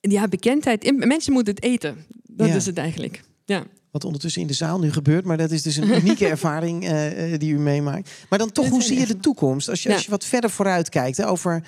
Ja, 0.00 0.28
bekendheid. 0.28 0.96
Mensen 1.06 1.32
moeten 1.32 1.54
het 1.54 1.64
eten. 1.64 2.06
Dat 2.38 2.48
Ja. 2.48 2.54
is 2.54 2.66
het 2.66 2.78
eigenlijk. 2.78 3.22
Ja. 3.44 3.64
Wat 3.90 4.04
ondertussen 4.04 4.40
in 4.40 4.46
de 4.46 4.52
zaal 4.54 4.78
nu 4.78 4.92
gebeurt, 4.92 5.24
maar 5.24 5.36
dat 5.36 5.50
is 5.50 5.62
dus 5.62 5.76
een 5.76 5.96
unieke 6.00 6.26
ervaring 6.26 6.84
eh, 6.84 7.32
eh, 7.32 7.40
die 7.40 7.52
u 7.52 7.58
meemaakt. 7.58 8.10
Maar 8.28 8.38
dan 8.38 8.52
toch, 8.52 8.64
Dat 8.64 8.72
hoe 8.72 8.82
zie 8.82 8.94
je 8.94 9.00
echt- 9.00 9.10
de 9.10 9.18
toekomst? 9.18 9.68
Als 9.68 9.82
je, 9.82 9.88
Ja. 9.88 9.94
als 9.94 10.04
je 10.04 10.10
wat 10.10 10.24
verder 10.24 10.50
vooruit 10.50 10.88
kijkt, 10.88 11.16
hè, 11.16 11.28
over, 11.28 11.62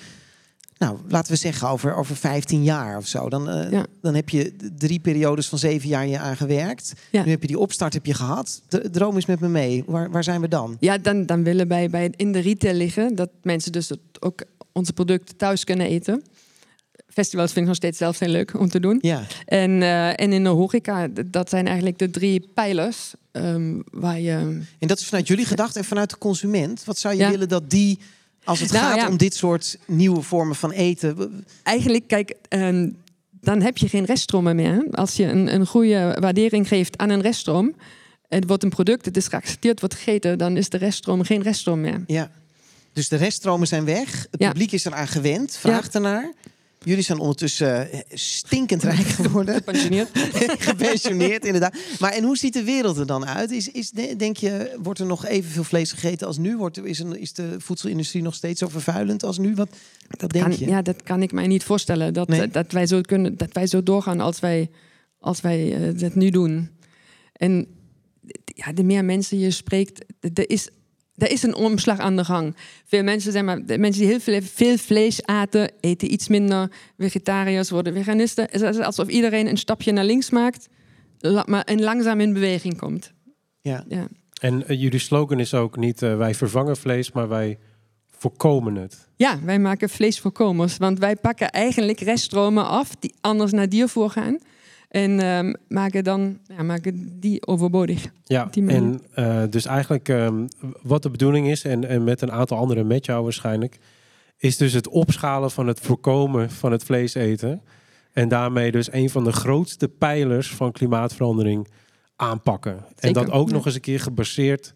nou, 0.77 0.97
laten 1.07 1.31
we 1.31 1.37
zeggen, 1.37 1.67
over, 1.69 1.95
over 1.95 2.15
15 2.15 2.63
jaar 2.63 2.97
of 2.97 3.07
zo. 3.07 3.29
Dan, 3.29 3.49
eh, 3.49 3.71
Ja. 3.71 3.85
dan 4.01 4.15
heb 4.15 4.29
je 4.29 4.53
drie 4.77 4.99
periodes 4.99 5.47
van 5.47 5.57
zeven 5.59 5.89
jaar 5.89 6.07
je 6.07 6.19
aan 6.19 6.37
gewerkt. 6.37 6.93
Nu 7.11 7.19
heb 7.29 7.41
je 7.41 7.47
die 7.47 7.59
opstart 7.59 7.93
heb 7.93 8.05
je 8.05 8.13
gehad. 8.13 8.61
De 8.69 8.89
droom 8.89 9.17
is 9.17 9.25
met 9.25 9.39
me 9.39 9.47
mee. 9.47 9.83
Waar, 9.85 10.11
waar 10.11 10.23
zijn 10.23 10.41
we 10.41 10.47
dan? 10.47 10.77
Ja, 10.79 10.97
dan, 10.97 11.25
dan 11.25 11.43
willen 11.43 11.67
wij 11.67 11.89
bij 11.89 12.11
in 12.15 12.31
de 12.31 12.39
retail 12.39 12.73
liggen. 12.75 13.15
Dat 13.15 13.29
mensen 13.43 13.71
dus 13.71 13.91
ook 14.19 14.43
onze 14.71 14.93
producten 14.93 15.35
thuis 15.37 15.63
kunnen 15.63 15.87
eten. 15.87 16.23
Festivals 17.13 17.47
vind 17.51 17.59
ik 17.61 17.65
nog 17.67 17.75
steeds 17.75 17.97
zelf 17.97 18.19
heel 18.19 18.29
leuk 18.29 18.59
om 18.59 18.69
te 18.69 18.79
doen. 18.79 18.97
Ja, 19.01 19.23
En, 19.45 19.81
eh, 19.81 20.07
en 20.09 20.33
in 20.33 20.43
de 20.43 20.49
horeca, 20.49 21.07
dat 21.25 21.49
zijn 21.49 21.65
eigenlijk 21.67 21.97
de 21.97 22.09
drie 22.09 22.47
pijlers 22.53 23.13
ehm, 23.31 23.79
waar 23.91 24.19
je... 24.19 24.31
en 24.79 24.87
dat 24.87 24.99
is 24.99 25.05
vanuit 25.07 25.27
jullie 25.27 25.45
gedacht 25.45 25.75
en 25.75 25.83
vanuit 25.83 26.09
de 26.09 26.17
consument. 26.17 26.83
Wat 26.83 26.97
zou 26.97 27.13
je 27.15 27.19
Ja. 27.19 27.29
willen 27.29 27.47
dat 27.49 27.69
die, 27.69 27.99
als 28.43 28.59
het 28.59 28.71
Nou, 28.71 28.83
gaat 28.85 28.95
ja. 28.95 29.07
om 29.07 29.17
dit 29.17 29.35
soort 29.35 29.77
nieuwe 29.87 30.21
vormen 30.21 30.55
van 30.55 30.71
eten... 30.71 31.45
Eigenlijk, 31.63 32.07
kijk, 32.07 32.35
ehm, 32.47 32.89
dan 33.41 33.61
heb 33.61 33.77
je 33.77 33.89
geen 33.89 34.05
reststromen 34.05 34.55
meer. 34.55 34.87
Als 34.91 35.15
je 35.15 35.23
een, 35.25 35.53
een 35.53 35.65
goede 35.67 36.17
waardering 36.19 36.67
geeft 36.67 36.97
aan 36.97 37.09
een 37.09 37.21
reststroom... 37.21 37.75
Het 38.27 38.47
wordt 38.47 38.63
een 38.63 38.69
product, 38.69 39.05
het 39.05 39.17
is 39.17 39.27
geaccepteerd, 39.27 39.79
wordt 39.79 39.95
gegeten... 39.95 40.37
dan 40.37 40.57
is 40.57 40.69
de 40.69 40.77
reststroom 40.77 41.23
geen 41.23 41.41
reststroom 41.41 41.81
meer. 41.81 42.03
Ja. 42.07 42.31
Dus 42.93 43.07
de 43.09 43.15
reststromen 43.15 43.67
zijn 43.67 43.85
weg. 43.85 44.27
Het 44.31 44.39
Ja. 44.41 44.47
publiek 44.51 44.71
is 44.71 44.85
eraan 44.85 45.07
gewend, 45.07 45.57
vraagt 45.57 45.95
ernaar. 45.95 46.31
Jullie 46.85 47.03
zijn 47.03 47.19
ondertussen 47.19 47.91
eh, 47.91 47.99
stinkend 48.13 48.83
rijk 48.83 49.07
geworden. 49.07 49.55
Gepensioneerd. 49.55 50.09
Gepensioneerd, 50.69 51.45
inderdaad. 51.45 51.75
Maar 51.99 52.11
en 52.11 52.23
hoe 52.23 52.37
ziet 52.37 52.53
de 52.53 52.63
wereld 52.63 52.97
er 52.97 53.05
dan 53.05 53.25
uit? 53.25 53.51
Is, 53.51 53.71
is, 53.71 53.89
de- 53.91 54.15
denk 54.15 54.37
je, 54.37 54.77
wordt 54.83 54.99
er 54.99 55.05
nog 55.05 55.25
evenveel 55.25 55.63
vlees 55.63 55.91
gegeten 55.91 56.27
als 56.27 56.37
nu? 56.37 56.57
Wordt, 56.57 56.85
is, 56.85 56.99
een, 56.99 57.19
is 57.19 57.33
de 57.33 57.55
voedselindustrie 57.57 58.21
nog 58.23 58.35
steeds 58.35 58.59
zo 58.59 58.67
vervuilend 58.67 59.23
als 59.23 59.37
nu? 59.37 59.55
Wat, 59.55 59.69
wat 60.19 60.29
denk 60.31 60.45
Kan- 60.45 60.55
je? 60.59 60.65
ja, 60.67 60.81
dat 60.81 61.03
kan 61.03 61.21
ik 61.21 61.31
mij 61.31 61.47
niet 61.47 61.63
voorstellen. 61.63 62.13
Dat, 62.13 62.27
Nee? 62.27 62.47
dat, 62.47 62.71
wij, 62.71 62.87
zo 62.87 63.01
kunnen, 63.01 63.37
dat 63.37 63.51
wij 63.53 63.67
zo 63.67 63.83
doorgaan 63.83 64.19
als 64.19 64.39
wij, 64.39 64.69
als 65.19 65.41
wij 65.41 65.75
eh, 65.89 65.99
dat 65.99 66.15
nu 66.15 66.29
doen. 66.29 66.69
En 67.33 67.67
ja, 68.45 68.73
de 68.73 68.83
meer 68.83 69.05
mensen 69.05 69.39
je 69.39 69.51
spreekt, 69.51 70.05
er 70.33 70.49
is, 70.49 70.69
er 71.21 71.31
is 71.31 71.43
een 71.43 71.55
omslag 71.55 71.99
aan 71.99 72.15
de 72.15 72.25
gang. 72.25 72.55
Veel 72.85 73.03
mensen, 73.03 73.31
zeg 73.31 73.43
maar, 73.43 73.65
de 73.65 73.77
mensen 73.77 74.01
die 74.01 74.09
heel 74.09 74.19
veel, 74.19 74.41
veel 74.41 74.77
vlees 74.77 75.25
aten, 75.25 75.71
eten 75.79 76.13
iets 76.13 76.27
minder. 76.27 76.71
Vegetariërs 76.97 77.69
worden 77.69 77.93
veganisten. 77.93 78.47
Het 78.49 78.61
is 78.61 78.79
alsof 78.79 79.07
iedereen 79.07 79.47
een 79.47 79.57
stapje 79.57 79.91
naar 79.91 80.05
links 80.05 80.29
maakt, 80.29 80.67
maar 81.45 81.63
en 81.63 81.81
langzaam 81.81 82.19
in 82.19 82.33
beweging 82.33 82.77
komt. 82.77 83.13
Ja. 83.61 83.83
Ja. 83.87 84.07
En 84.41 84.67
eh, 84.67 84.81
jullie 84.81 84.99
slogan 84.99 85.39
is 85.39 85.53
ook 85.53 85.77
niet 85.77 86.01
eh, 86.01 86.17
wij 86.17 86.35
vervangen 86.35 86.77
vlees, 86.77 87.11
maar 87.11 87.27
wij 87.29 87.57
voorkomen 88.09 88.75
het. 88.75 89.07
Ja, 89.15 89.39
wij 89.43 89.59
maken 89.59 89.89
vleesvoorkomers. 89.89 90.77
Want 90.77 90.99
wij 90.99 91.15
pakken 91.15 91.49
eigenlijk 91.49 91.99
reststromen 91.99 92.67
af 92.67 92.95
die 92.99 93.13
anders 93.21 93.51
naar 93.51 93.69
diervoer 93.69 94.09
gaan. 94.09 94.37
En 94.91 95.19
ehm, 95.19 95.53
maken 95.67 96.03
dan 96.03 96.39
ja, 96.43 96.63
maken 96.63 97.19
die 97.19 97.47
overbodig. 97.47 98.05
Ja, 98.23 98.45
die 98.45 98.67
en 98.67 99.01
eh, 99.13 99.43
dus 99.49 99.65
eigenlijk 99.65 100.09
ehm, 100.09 100.47
wat 100.81 101.03
de 101.03 101.09
bedoeling 101.09 101.47
is, 101.47 101.63
en, 101.63 101.87
en 101.87 102.03
met 102.03 102.21
een 102.21 102.31
aantal 102.31 102.57
anderen 102.57 102.87
met 102.87 103.05
jou 103.05 103.23
waarschijnlijk, 103.23 103.79
is 104.37 104.57
dus 104.57 104.73
het 104.73 104.87
opschalen 104.87 105.51
van 105.51 105.67
het 105.67 105.79
voorkomen 105.79 106.49
van 106.51 106.71
het 106.71 106.83
vlees 106.83 107.13
eten. 107.13 107.61
En 108.13 108.27
daarmee 108.29 108.71
dus 108.71 108.91
een 108.93 109.09
van 109.09 109.23
de 109.23 109.31
grootste 109.31 109.87
pijlers 109.87 110.55
van 110.55 110.71
klimaatverandering 110.71 111.67
aanpakken. 112.15 112.85
En 112.99 113.13
dat 113.13 113.31
ook 113.31 113.47
ja. 113.47 113.53
nog 113.53 113.65
eens 113.65 113.75
een 113.75 113.81
keer 113.81 113.99
gebaseerd 113.99 114.73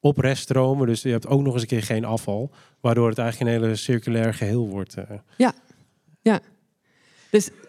op 0.00 0.18
reststromen. 0.18 0.86
Dus 0.86 1.02
je 1.02 1.10
hebt 1.10 1.26
ook 1.26 1.42
nog 1.42 1.52
eens 1.52 1.62
een 1.62 1.68
keer 1.68 1.82
geen 1.82 2.04
afval. 2.04 2.50
Waardoor 2.80 3.08
het 3.08 3.18
eigenlijk 3.18 3.50
een 3.50 3.60
hele 3.62 3.76
circulair 3.76 4.34
geheel 4.34 4.68
wordt. 4.68 4.94
eh. 4.94 5.04
Dus 7.30 7.44
het- 7.44 7.54
het- 7.60 7.61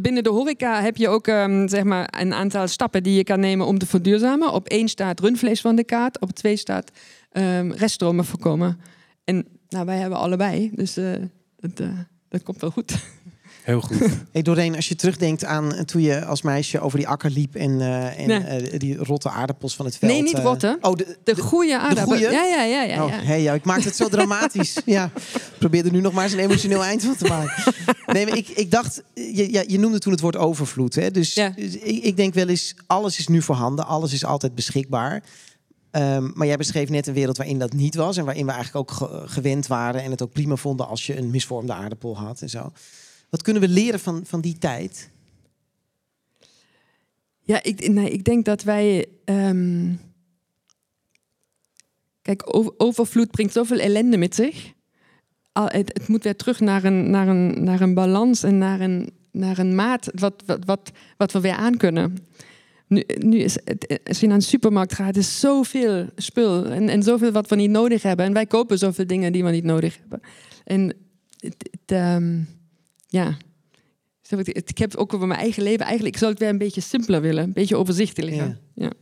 binnen 0.00 0.22
de 0.22 0.30
horeca 0.30 0.82
heb 0.82 0.96
je 0.96 1.08
ook 1.08 1.26
ehm, 1.26 1.68
zeg 1.68 1.84
maar 1.84 2.14
een 2.20 2.32
aantal 2.32 2.68
stappen 2.68 3.02
die 3.02 3.14
je 3.16 3.24
kan 3.24 3.40
nemen 3.40 3.66
om 3.66 3.78
te 3.78 3.86
verduurzamen. 3.86 4.52
Op 4.52 4.68
één 4.68 4.88
staat 4.88 5.20
rundvlees 5.20 5.60
van 5.60 5.76
de 5.76 5.84
kaart, 5.84 6.20
op 6.20 6.30
twee 6.30 6.56
staat 6.56 6.90
ehm, 7.30 7.70
reststromen 7.70 8.24
voorkomen. 8.24 8.80
En 9.24 9.46
nou, 9.68 9.86
wij 9.86 9.98
hebben 9.98 10.18
allebei, 10.18 10.70
dus 10.74 10.96
eh, 10.96 11.12
dat, 11.56 11.80
eh, 11.80 11.98
dat 12.28 12.42
komt 12.42 12.60
wel 12.60 12.70
goed. 12.70 12.94
Heel 13.62 13.80
goed. 13.80 13.96
Hey 14.32 14.42
Doreen, 14.42 14.76
als 14.76 14.88
je 14.88 14.94
terugdenkt 14.94 15.44
aan 15.44 15.74
eh, 15.74 15.82
toen 15.84 16.02
je 16.02 16.24
als 16.24 16.42
meisje 16.42 16.80
over 16.80 16.98
die 16.98 17.08
akker 17.08 17.30
liep 17.30 17.54
en, 17.54 17.80
eh, 17.80 18.18
en 18.20 18.26
Nee. 18.28 18.38
eh, 18.38 18.78
die 18.78 18.96
rotte 18.96 19.28
aardappels 19.30 19.76
van 19.76 19.84
het 19.86 19.96
veld. 19.98 20.12
Nee, 20.12 20.22
niet 20.22 20.38
rotte. 20.38 20.78
Oh, 20.80 20.94
de, 20.94 21.16
De 21.24 21.36
goede 21.36 21.78
aardappel. 21.78 22.04
goeie? 22.16 22.30
Ja, 22.30 22.42
ja, 22.44 22.62
ja. 22.62 22.82
ja, 22.82 23.04
oh, 23.04 23.10
ja. 23.10 23.16
hey, 23.16 23.42
ja, 23.42 23.54
ik 23.54 23.64
maak 23.64 23.82
het 23.82 23.96
zo 23.96 24.08
dramatisch. 24.16 24.76
ja, 24.84 25.10
probeer 25.58 25.84
er 25.84 25.92
nu 25.92 26.00
nog 26.00 26.12
maar 26.12 26.24
eens 26.24 26.32
een 26.32 26.38
emotioneel 26.38 26.84
eind 26.84 27.04
van 27.04 27.16
te 27.16 27.24
maken. 27.28 27.72
Nee, 28.06 28.26
maar 28.26 28.36
ik, 28.36 28.48
ik 28.48 28.70
dacht, 28.70 29.02
je, 29.14 29.52
ja, 29.52 29.62
je 29.66 29.78
noemde 29.78 29.98
toen 29.98 30.12
het 30.12 30.20
woord 30.20 30.36
overvloed. 30.36 30.94
Hè? 30.94 31.10
Dus 31.10 31.34
Ja. 31.34 31.48
dus 31.56 31.74
ik, 31.76 32.02
ik 32.04 32.16
denk 32.16 32.34
wel 32.34 32.48
eens, 32.48 32.74
alles 32.86 33.18
is 33.18 33.28
nu 33.28 33.42
voorhanden, 33.42 33.86
alles 33.86 34.12
is 34.12 34.24
altijd 34.24 34.54
beschikbaar. 34.54 35.22
Ehm, 35.90 36.30
maar 36.34 36.46
jij 36.46 36.56
beschreef 36.56 36.88
net 36.88 37.06
een 37.06 37.14
wereld 37.14 37.36
waarin 37.36 37.58
dat 37.58 37.72
niet 37.72 37.94
was 37.94 38.16
en 38.16 38.24
waarin 38.24 38.46
we 38.46 38.52
eigenlijk 38.52 38.90
ook 38.90 38.96
ge- 38.96 39.22
gewend 39.26 39.66
waren 39.66 40.02
en 40.02 40.10
het 40.10 40.22
ook 40.22 40.32
prima 40.32 40.56
vonden 40.56 40.88
als 40.88 41.06
je 41.06 41.16
een 41.18 41.30
misvormde 41.30 41.72
aardappel 41.72 42.16
had 42.18 42.40
en 42.40 42.48
zo. 42.50 42.72
Wat 43.32 43.42
kunnen 43.42 43.62
we 43.62 43.68
leren 43.68 44.00
van, 44.00 44.26
van 44.26 44.40
die 44.40 44.58
tijd? 44.58 45.10
Ja, 47.40 47.62
ik, 47.62 47.88
nee, 47.88 48.10
ik 48.10 48.24
denk 48.24 48.44
dat 48.44 48.62
wij. 48.62 49.06
ehm, 49.24 49.92
Kijk, 52.22 52.56
over- 52.56 52.74
overvloed 52.76 53.30
brengt 53.30 53.52
zoveel 53.52 53.78
ellende 53.78 54.16
met 54.16 54.34
zich. 54.34 54.72
Het, 55.52 56.08
moet 56.08 56.24
weer 56.24 56.36
terug 56.36 56.60
naar 56.60 56.84
een, 56.84 57.10
naar 57.10 57.28
een, 57.28 57.64
naar 57.64 57.80
een 57.80 57.94
balans 57.94 58.42
en 58.42 58.58
naar 58.58 58.80
een, 58.80 59.12
naar 59.30 59.58
een 59.58 59.74
maat 59.74 60.10
wat, 60.14 60.42
wat, 60.46 60.64
wat, 60.64 60.90
wat 61.16 61.32
we 61.32 61.40
weer 61.40 61.52
aankunnen. 61.54 62.16
Nu, 62.86 63.04
nu 63.18 63.38
is 63.38 63.56
als 64.04 64.20
je 64.20 64.26
naar 64.26 64.36
een 64.36 64.42
supermarkt 64.42 64.94
gaat, 64.94 65.16
is 65.16 65.40
zoveel 65.40 66.08
spul 66.16 66.66
en, 66.66 66.88
en 66.88 67.02
zoveel 67.02 67.32
wat 67.32 67.48
we 67.48 67.56
niet 67.56 67.70
nodig 67.70 68.02
hebben. 68.02 68.26
En 68.26 68.32
wij 68.32 68.46
kopen 68.46 68.78
zoveel 68.78 69.06
dingen 69.06 69.32
die 69.32 69.44
we 69.44 69.50
niet 69.50 69.64
nodig 69.64 69.98
hebben. 69.98 70.20
En 70.64 70.94
het, 71.38 71.70
ehm, 71.86 72.40
ja, 73.12 73.36
ik 74.46 74.78
heb 74.78 74.96
ook 74.96 75.14
over 75.14 75.26
mijn 75.26 75.40
eigen 75.40 75.62
leven 75.62 75.84
eigenlijk, 75.84 76.14
ik 76.14 76.20
zou 76.20 76.30
het 76.30 76.40
weer 76.40 76.48
een 76.50 76.58
beetje 76.58 76.80
simpeler 76.80 77.20
willen, 77.20 77.44
een 77.44 77.52
beetje 77.52 77.76
overzichtelijker. 77.76 78.46
Ja. 78.46 78.58
Ja. 78.74 78.92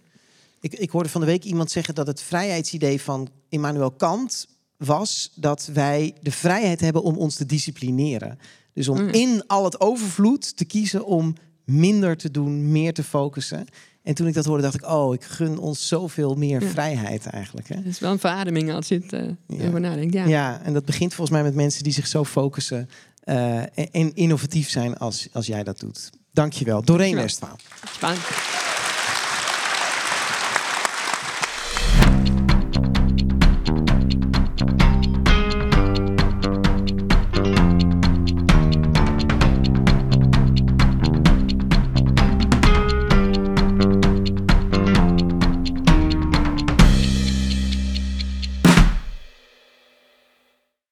Ik, 0.60 0.74
ik 0.74 0.90
hoorde 0.90 1.08
van 1.08 1.20
de 1.20 1.26
week 1.26 1.44
iemand 1.44 1.70
zeggen 1.70 1.94
dat 1.94 2.06
het 2.06 2.22
vrijheidsidee 2.22 3.00
van 3.00 3.28
Immanuel 3.48 3.90
Kant 3.90 4.46
was 4.76 5.32
dat 5.34 5.70
wij 5.72 6.14
de 6.22 6.30
vrijheid 6.30 6.80
hebben 6.80 7.02
om 7.02 7.16
ons 7.16 7.34
te 7.34 7.46
disciplineren. 7.46 8.38
Dus 8.72 8.88
om 8.88 9.00
Mm. 9.02 9.08
in 9.08 9.46
al 9.46 9.64
het 9.64 9.80
overvloed 9.80 10.56
te 10.56 10.64
kiezen 10.64 11.04
om 11.06 11.34
minder 11.64 12.16
te 12.16 12.30
doen, 12.30 12.70
meer 12.72 12.92
te 12.94 13.02
focussen. 13.04 13.66
En 14.02 14.14
toen 14.14 14.26
ik 14.26 14.34
dat 14.34 14.44
hoorde, 14.44 14.62
dacht 14.62 14.74
ik, 14.74 14.86
oh, 14.86 15.14
ik 15.14 15.24
gun 15.24 15.58
ons 15.58 15.88
zoveel 15.88 16.34
meer 16.34 16.62
Ja. 16.62 16.68
vrijheid 16.68 17.26
eigenlijk. 17.26 17.68
Hè? 17.68 17.74
Het 17.76 17.86
is 17.86 17.98
wel 17.98 18.12
een 18.12 18.18
verademing 18.18 18.72
als 18.72 18.88
je 18.88 18.94
het 19.06 19.36
Ja. 19.46 19.66
over 19.66 19.80
nadenkt. 19.80 20.14
Ja. 20.14 20.24
Ja. 20.26 20.60
en 20.62 20.72
dat 20.72 20.84
begint 20.84 21.14
volgens 21.14 21.36
mij 21.36 21.46
met 21.46 21.54
mensen 21.54 21.82
die 21.82 21.92
zich 21.92 22.06
zo 22.06 22.24
focussen 22.24 22.88
en, 23.30 23.90
en 23.90 24.14
innovatief 24.14 24.70
zijn 24.70 24.98
als, 24.98 25.28
als 25.32 25.46
jij 25.46 25.62
dat 25.64 25.80
doet. 25.80 26.10
Dankjewel. 26.32 26.82
Doreen. 26.82 27.28
Spannend. 27.28 28.59